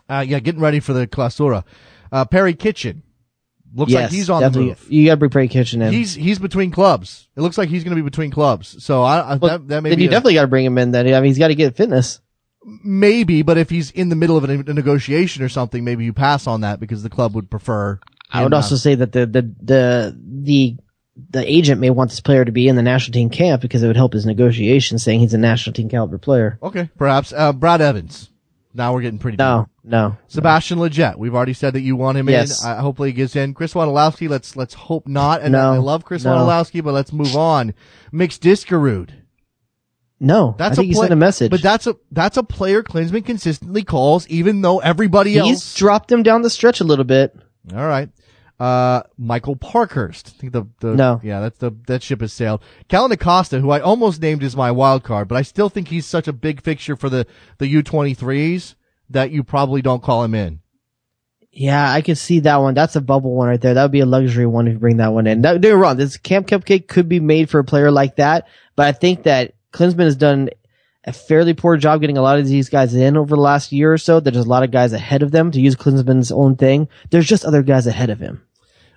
[0.09, 1.64] uh, yeah, getting ready for the Clausura.
[2.12, 3.03] Uh, Perry Kitchen.
[3.74, 4.87] Looks yes, like he's on the move.
[4.89, 5.93] You got to bring Perry Kitchen in.
[5.93, 7.29] He's he's between clubs.
[7.37, 8.83] It looks like he's going to be between clubs.
[8.83, 10.79] So I, I Well, that, that may then you a- definitely got to bring him
[10.79, 10.93] in.
[10.93, 12.20] Then I mean, he's got to get fitness.
[12.83, 16.12] Maybe, but if he's in the middle of a, a negotiation or something, maybe you
[16.12, 18.01] pass on that because the club would prefer.
[18.33, 20.77] I would uh, also say that the the the the
[21.31, 23.87] the agent may want this player to be in the national team camp because it
[23.87, 26.59] would help his negotiations, saying he's a national team caliber player.
[26.62, 28.31] okay, perhaps uh, Brad Evans.
[28.75, 29.37] Now we're getting pretty.
[29.39, 29.91] No, deep.
[29.93, 30.19] no.
[30.27, 31.17] Sebastian Lletget.
[31.17, 32.62] We've already said that you want him Yes.
[32.62, 32.71] in.
[32.71, 33.55] I, hopefully he gets in.
[33.55, 34.29] Chris Wondolowski.
[34.29, 35.41] Let's let's hope not.
[35.41, 36.35] And No, I love Chris no.
[36.45, 37.73] But let's move on.
[38.12, 39.11] Mix Diskerud.
[40.19, 41.51] No, That's I think a play- sent a message.
[41.51, 45.75] but that's a that's a player Klinsmann consistently calls, even though everybody he's else.
[45.75, 47.37] dropped him down the stretch a little bit.
[47.75, 48.09] All right.
[48.59, 50.33] Uh, Michael Parkhurst.
[50.35, 51.21] I think the, the, No.
[51.23, 52.62] yeah, that's the, that ship has sailed.
[52.89, 56.07] Kellyn Acosta, who I almost named as my wild card, but I still think he's
[56.07, 57.27] such a big fixture for the,
[57.59, 58.75] the U23s
[59.11, 60.61] that you probably don't call him in.
[61.53, 62.73] Yeah, I could see that one.
[62.73, 63.75] That's a bubble one right there.
[63.75, 65.43] That would be a luxury one if you bring that one in.
[65.43, 65.97] That, don't get me wrong.
[65.99, 69.53] This camp cupcake could be made for a player like that, but I think that
[69.77, 70.49] Klinsmann has done
[71.05, 73.93] a fairly poor job getting a lot of these guys in over the last year
[73.93, 74.18] or so.
[74.20, 76.89] There's a lot of guys ahead of them to use Klinsmann's own thing.
[77.11, 78.43] There's just other guys ahead of him.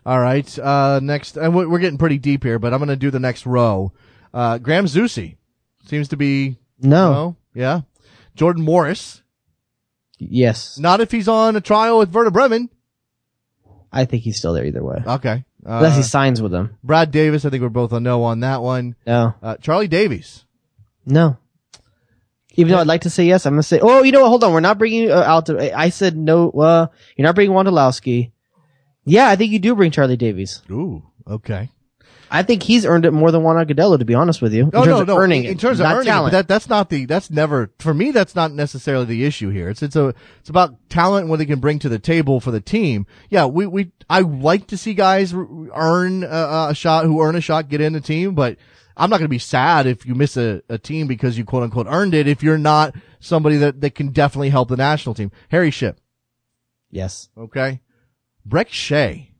[0.05, 0.57] All right.
[0.57, 3.45] Uh, next, and we're getting pretty deep here, but I'm going to do the next
[3.45, 3.91] row.
[4.33, 5.35] Uh, Graham Zusi
[5.85, 7.11] seems to be, No.
[7.11, 7.81] no, yeah.
[8.35, 9.21] Jordan Morris.
[10.17, 10.77] Yes.
[10.79, 12.69] Not if he's on a trial with Werder Bremen.
[13.91, 15.01] I think he's still there either way.
[15.05, 15.45] Okay.
[15.65, 16.77] Unless he Uh, signs with them.
[16.83, 17.43] Brad Davis.
[17.45, 18.95] I think we're both a no on that one.
[19.05, 19.33] No.
[19.43, 20.45] Uh, Charlie Davies.
[21.05, 21.37] No.
[22.55, 23.79] Even though I'd like to say yes, I'm gonna say.
[23.81, 24.29] Oh, you know what?
[24.29, 24.53] Hold on.
[24.53, 25.45] We're not bringing uh, out.
[25.45, 26.51] To, I said no.
[26.51, 28.31] Uh, you're not bringing Wondolowski.
[29.05, 30.61] Yeah, I think you do bring Charlie Davies.
[30.69, 31.03] Ooh.
[31.27, 31.69] Okay.
[32.31, 34.63] I think he's earned it more than Juan Agudelo, to be honest with you.
[34.65, 35.17] In No, terms no, of no.
[35.17, 36.31] Earning in, it, in terms of earning it, talent.
[36.31, 38.11] but that that's not the that's never for me.
[38.11, 39.69] That's not necessarily the issue here.
[39.69, 42.51] It's it's a it's about talent and what they can bring to the table for
[42.51, 43.07] the team.
[43.29, 47.41] Yeah, we we I like to see guys earn a, a shot who earn a
[47.41, 48.57] shot get in the team, but
[48.99, 51.63] I'm not going to be sad if you miss a, a team because you quote
[51.63, 52.27] unquote earned it.
[52.27, 55.97] If you're not somebody that that can definitely help the national team, Harry Shipp,
[56.91, 57.81] yes, okay,
[58.47, 59.31] Brek Shea,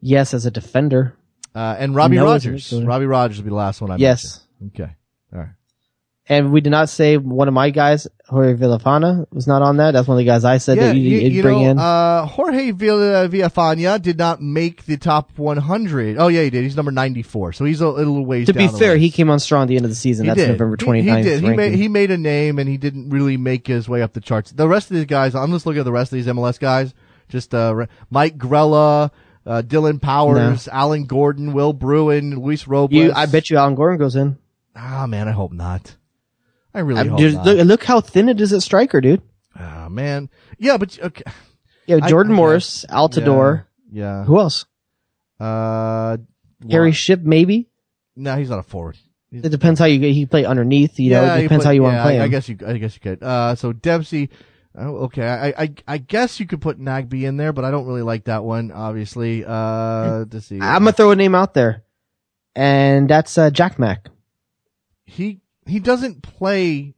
[0.00, 1.16] yes, as a defender.
[1.54, 2.72] uh, and Robbie No, Rogers.
[2.72, 4.46] Robbie Rogers will be the last one I Yes.
[4.60, 4.80] mentioned.
[4.86, 4.96] Okay.
[6.30, 9.90] And we did not say one of my guys, Jorge Villafana, was not on that.
[9.90, 11.78] That's one of the guys I said that you, you, you bring know, in.
[11.80, 16.18] Uh, Jorge Villa, Villafana did not make the top 100.
[16.18, 16.62] Oh yeah, he did.
[16.62, 17.54] He's number 94.
[17.54, 19.84] So he's a little ways to be fair, he came on strong at the end
[19.84, 20.26] of the season.
[20.26, 20.50] He That's did.
[20.50, 21.16] November He- 29th.
[21.16, 21.42] He, did.
[21.42, 24.20] He made, he made a name and he didn't really make his way up the
[24.20, 24.52] charts.
[24.52, 26.94] The rest of these guys, I'm just looking at the rest of these MLS guys.
[27.28, 29.10] Just, uh, Mike Grella,
[29.46, 32.96] uh, Dillon Powers, Alan Gordon, Will Bruin, Luis Robles.
[32.96, 34.38] You, I bet you Alan Gordon goes in.
[34.76, 35.96] Ah, man, I hope not.
[36.74, 37.46] I really hope dude, not.
[37.46, 39.22] look, look how thin it is at striker, dude.
[39.56, 40.28] Ah, man.
[40.58, 41.24] Yeah, but, okay.
[41.86, 43.64] Yeah, Jordan I Morris, Altidore.
[43.90, 44.24] Yeah.
[44.24, 44.66] Who else?
[45.40, 46.18] Uh,
[46.70, 47.68] Harry Shipp, maybe.
[48.14, 48.96] No, he's not a forward.
[49.32, 50.98] It depends how you he play underneath.
[50.98, 52.22] You know, it depends put- how you want to play I, him.
[52.22, 52.58] I guess you.
[52.66, 53.22] I guess you could.
[53.22, 54.28] Uh, so Dempsey.
[54.76, 57.86] Oh, okay, I, I I guess you could put Nagbe in there, but I don't
[57.86, 58.70] really like that one.
[58.70, 60.60] Obviously, uh, to see.
[60.60, 61.84] I'm gonna throw a name out there,
[62.54, 64.08] and that's uh, Jack Mack.
[65.04, 66.94] he he doesn't play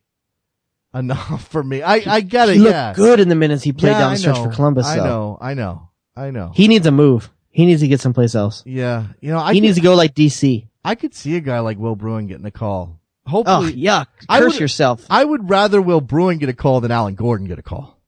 [0.95, 1.83] enough for me.
[1.83, 2.55] I I get it.
[2.55, 4.87] He looked yeah, good in the minutes he played Yeah, down the stretch for Columbus.
[4.87, 5.05] I though.
[5.05, 5.39] know.
[5.41, 5.89] I know.
[6.17, 6.53] I know.
[6.55, 7.31] He needs a move.
[7.51, 8.63] He needs to get someplace else.
[8.67, 10.67] yeah, you know, I he could, needs to go like DC.
[10.85, 12.99] I could see a guy like Will Bruin getting a call.
[13.27, 14.07] Oh Hopefully, yuck!
[14.29, 15.07] I Curse would- yourself.
[15.11, 17.99] I would rather Will Bruin get a call than Alan Gordon get a call.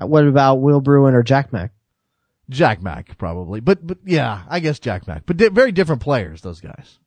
[0.00, 1.72] Uh, what about Will Bruin or Jack Mack?
[2.48, 6.40] Jack Mack probably, but but yeah, I guess Jack Mack, but they're very different players.
[6.42, 6.98] Those guys.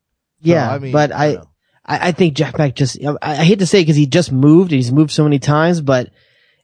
[0.41, 1.37] Yeah, I mean, but I I.
[1.85, 4.31] I, I think Jack Mack just, I, I hate to say it because he just
[4.31, 6.11] moved and he's moved so many times, but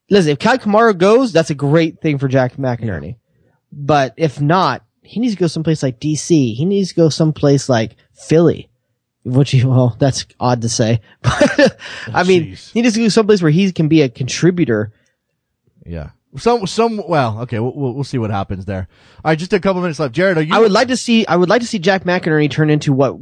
[0.09, 3.17] listen, if Kei Kamara goes, that's a great thing for Jack McInerney.
[3.72, 6.55] But if not, he needs to go someplace like DC.
[6.55, 8.70] He needs to go someplace like Philly.
[9.26, 11.78] Which, he- well, that's odd to say, but
[12.13, 12.72] I mean, jeez.
[12.72, 14.93] he needs to go someplace where he can be a contributor.
[15.86, 16.11] Yeah.
[16.38, 18.88] Some, some, well, okay, we'll, we'll, we'll see what happens there.
[19.26, 20.13] All right, just a couple minutes left.
[20.13, 20.53] Jared, are you?
[20.53, 23.17] I would like to see, I would like to see Jack McInerney turn into what,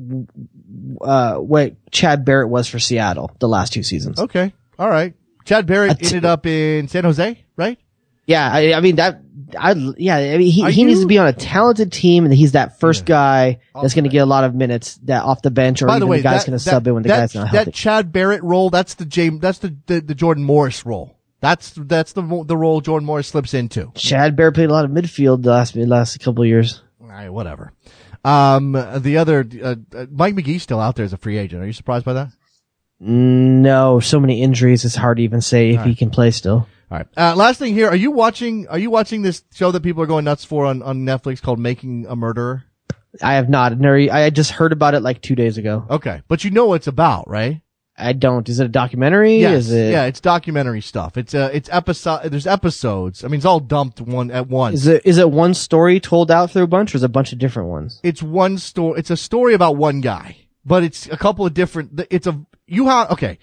[1.02, 4.20] uh, what Chad Barrett was for Seattle the last two seasons.
[4.20, 4.54] Okay.
[4.80, 5.14] All right.
[5.45, 7.80] Chad Barrett t- ended up in San Jose, right?
[8.26, 9.22] Yeah, I, I mean that.
[9.58, 12.34] I yeah, I mean he, Are he needs to be on a talented team, and
[12.34, 15.52] he's that first guy that's going to get a lot of minutes that off the
[15.52, 17.20] bench, or By even the way, the guy's going to sub in when the that,
[17.20, 17.72] guy's not healthy.
[17.72, 17.74] that.
[17.74, 21.18] Chad Barrett role, that's the James, that's the, the, the Jordan Morris role.
[21.39, 23.93] That's, that's the, the role Jordan Morris slips into.
[23.95, 26.82] Chad Barrett played a lot of midfield the last last couple of years.
[27.00, 27.72] All right, whatever.
[28.28, 31.64] Um, the other, uh, uh, Mike Magee's still out there as a free agent.
[31.64, 32.30] Are you surprised by that?
[33.00, 34.84] No, so many injuries.
[34.84, 36.68] It's hard to even say if he can play still.
[36.92, 37.08] All right.
[37.16, 37.88] Uh, last thing here.
[37.88, 40.82] Are you watching, are you watching this show that people are going nuts for on,
[40.82, 42.64] on Netflix called Making a Murderer?
[43.22, 43.74] I have not.
[43.84, 45.86] I just heard about it like two days ago.
[45.90, 46.22] Okay.
[46.28, 47.62] But you know what it's about, right?
[47.98, 48.48] I don't.
[48.48, 49.38] Is it a documentary?
[49.38, 49.66] Yes.
[49.66, 49.91] Is it?
[49.91, 51.18] Yeah, it's documentary stuff.
[51.18, 53.24] It's uh it's episode there's episodes.
[53.24, 54.76] I mean it's all dumped one at once.
[54.82, 57.10] Is it is it one story told out through a bunch, or is it a
[57.10, 58.00] bunch of different ones?
[58.04, 60.38] it's one story it's a story about one guy.
[60.66, 63.39] But it's a couple of different it's a you have okay.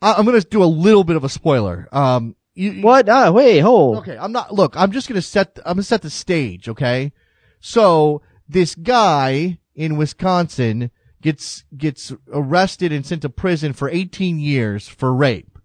[0.00, 1.88] I, I'm gonna do a little bit of a spoiler.
[1.90, 3.08] Um you, What?
[3.08, 3.98] Ah, wait, hold.
[3.98, 4.52] Okay, I'm not.
[4.52, 5.58] Look, I'm just gonna set.
[5.64, 6.68] I'm gonna set the stage.
[6.68, 7.12] Okay,
[7.60, 10.90] so this guy in Wisconsin
[11.22, 15.58] gets gets arrested and sent to prison for 18 years for rape.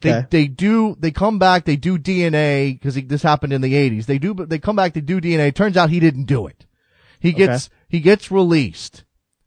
[0.00, 0.26] They Okay.
[0.30, 1.64] they do they come back.
[1.64, 4.06] They do DNA because this happened in the 80s.
[4.06, 4.94] They do, but they come back.
[4.94, 5.54] They do DNA.
[5.54, 6.66] Turns out he didn't do it.
[7.20, 9.04] He gets he gets released.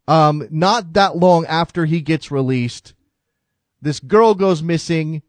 [0.08, 2.94] Um, not that long after he gets released,
[3.82, 5.24] this girl goes missing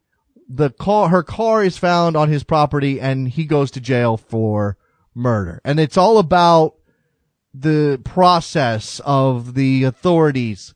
[0.49, 4.77] the car, her car is found on his property and he goes to jail for
[5.15, 5.61] murder.
[5.65, 6.75] And it's all about
[7.59, 10.75] the process of the authorities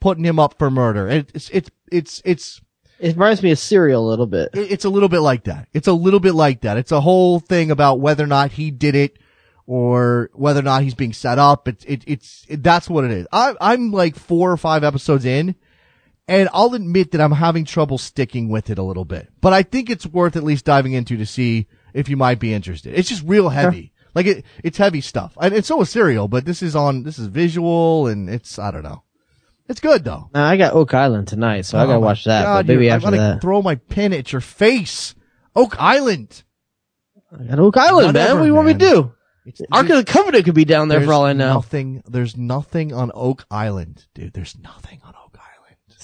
[0.00, 1.08] putting him up for murder.
[1.08, 2.60] It- It's, it's, it's, it's,
[2.98, 4.50] It reminds me of Serial a little bit.
[4.54, 5.68] it's a little bit like that.
[5.72, 6.76] It's a little bit like that.
[6.78, 9.18] It's a whole thing about whether or not he did it
[9.66, 11.68] or whether or not he's being set up.
[11.68, 13.26] It's, it, it's, it, that's what it is.
[13.32, 15.54] I, I'm like four or five episodes in
[16.28, 19.62] and I'll admit that I'm having trouble sticking with it a little bit, but I
[19.62, 22.94] think it's worth at least diving into to see if you might be interested.
[22.98, 23.92] It's just real heavy.
[24.16, 25.36] Like it, it's heavy stuff.
[25.38, 28.70] And it's so is serial, but this is on, this is visual and it's, I
[28.70, 29.02] don't know.
[29.68, 30.30] It's good though.
[30.32, 32.44] Now, I got Oak Island tonight, so I Oh gotta watch that.
[32.44, 35.14] God, but maybe after I'm gonna that, throw my pin at your face.
[35.54, 36.44] Oak Island.
[37.30, 38.36] I got Oak Island, man.
[38.36, 39.12] What do you want me to do?
[39.44, 41.54] It's, Ark of the Covenant could be down there for all I know.
[41.54, 42.02] Nothing.
[42.08, 44.32] There's nothing on Oak Island, dude.
[44.32, 45.25] There's nothing on Oak Island.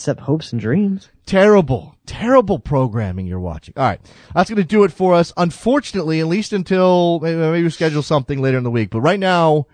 [0.03, 1.11] Except hopes and dreams.
[1.27, 3.73] Terrible, terrible programming you're watching.
[3.77, 4.01] All right,
[4.35, 5.33] that's gonna do it for us.
[5.37, 8.91] Unfortunately, at least until maybe, maybe we schedule something later in the week.
[8.91, 9.69] But right now,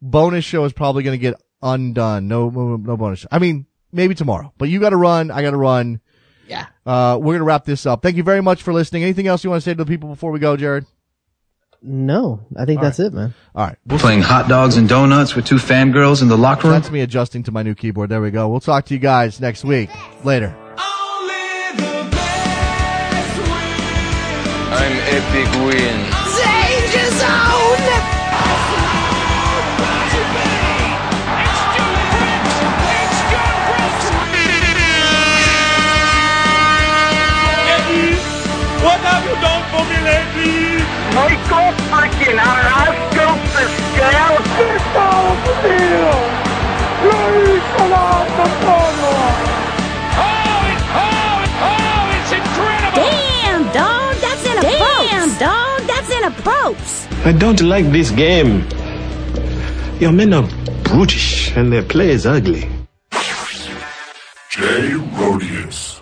[0.00, 2.28] bonus show is probably gonna get undone.
[2.28, 3.18] No, no no bonus.
[3.18, 3.28] Show.
[3.30, 4.54] I mean, maybe tomorrow.
[4.56, 5.30] But you got to run.
[5.30, 6.00] I got to run.
[6.48, 6.64] Yeah.
[6.86, 8.00] Uh, we're gonna wrap this up.
[8.00, 9.02] Thank you very much for listening.
[9.02, 10.86] Anything else you want to say to the people before we go, Jared?
[11.86, 13.34] No, I think that's it, man.
[13.54, 13.76] All right.
[13.86, 16.80] We'll Playing hot dogs and donuts with two fangirls in the locker room.
[16.80, 18.08] That's me adjusting to my new keyboard.
[18.08, 18.48] There we go.
[18.48, 19.90] We'll talk to you guys next week.
[20.24, 20.56] Later.
[24.76, 26.13] I'm Epic Win.
[41.14, 44.14] Michael freaking Oscar Pascal.
[50.16, 52.98] Oh, it, oh, it, oh, it's incredible!
[52.98, 57.06] Damn, dog, that's in a Damn, dog, that's in a props.
[57.24, 58.66] I don't like this game.
[60.00, 60.48] Your men are
[60.82, 62.68] brutish and their play is ugly.
[64.50, 65.93] Jay Rodius.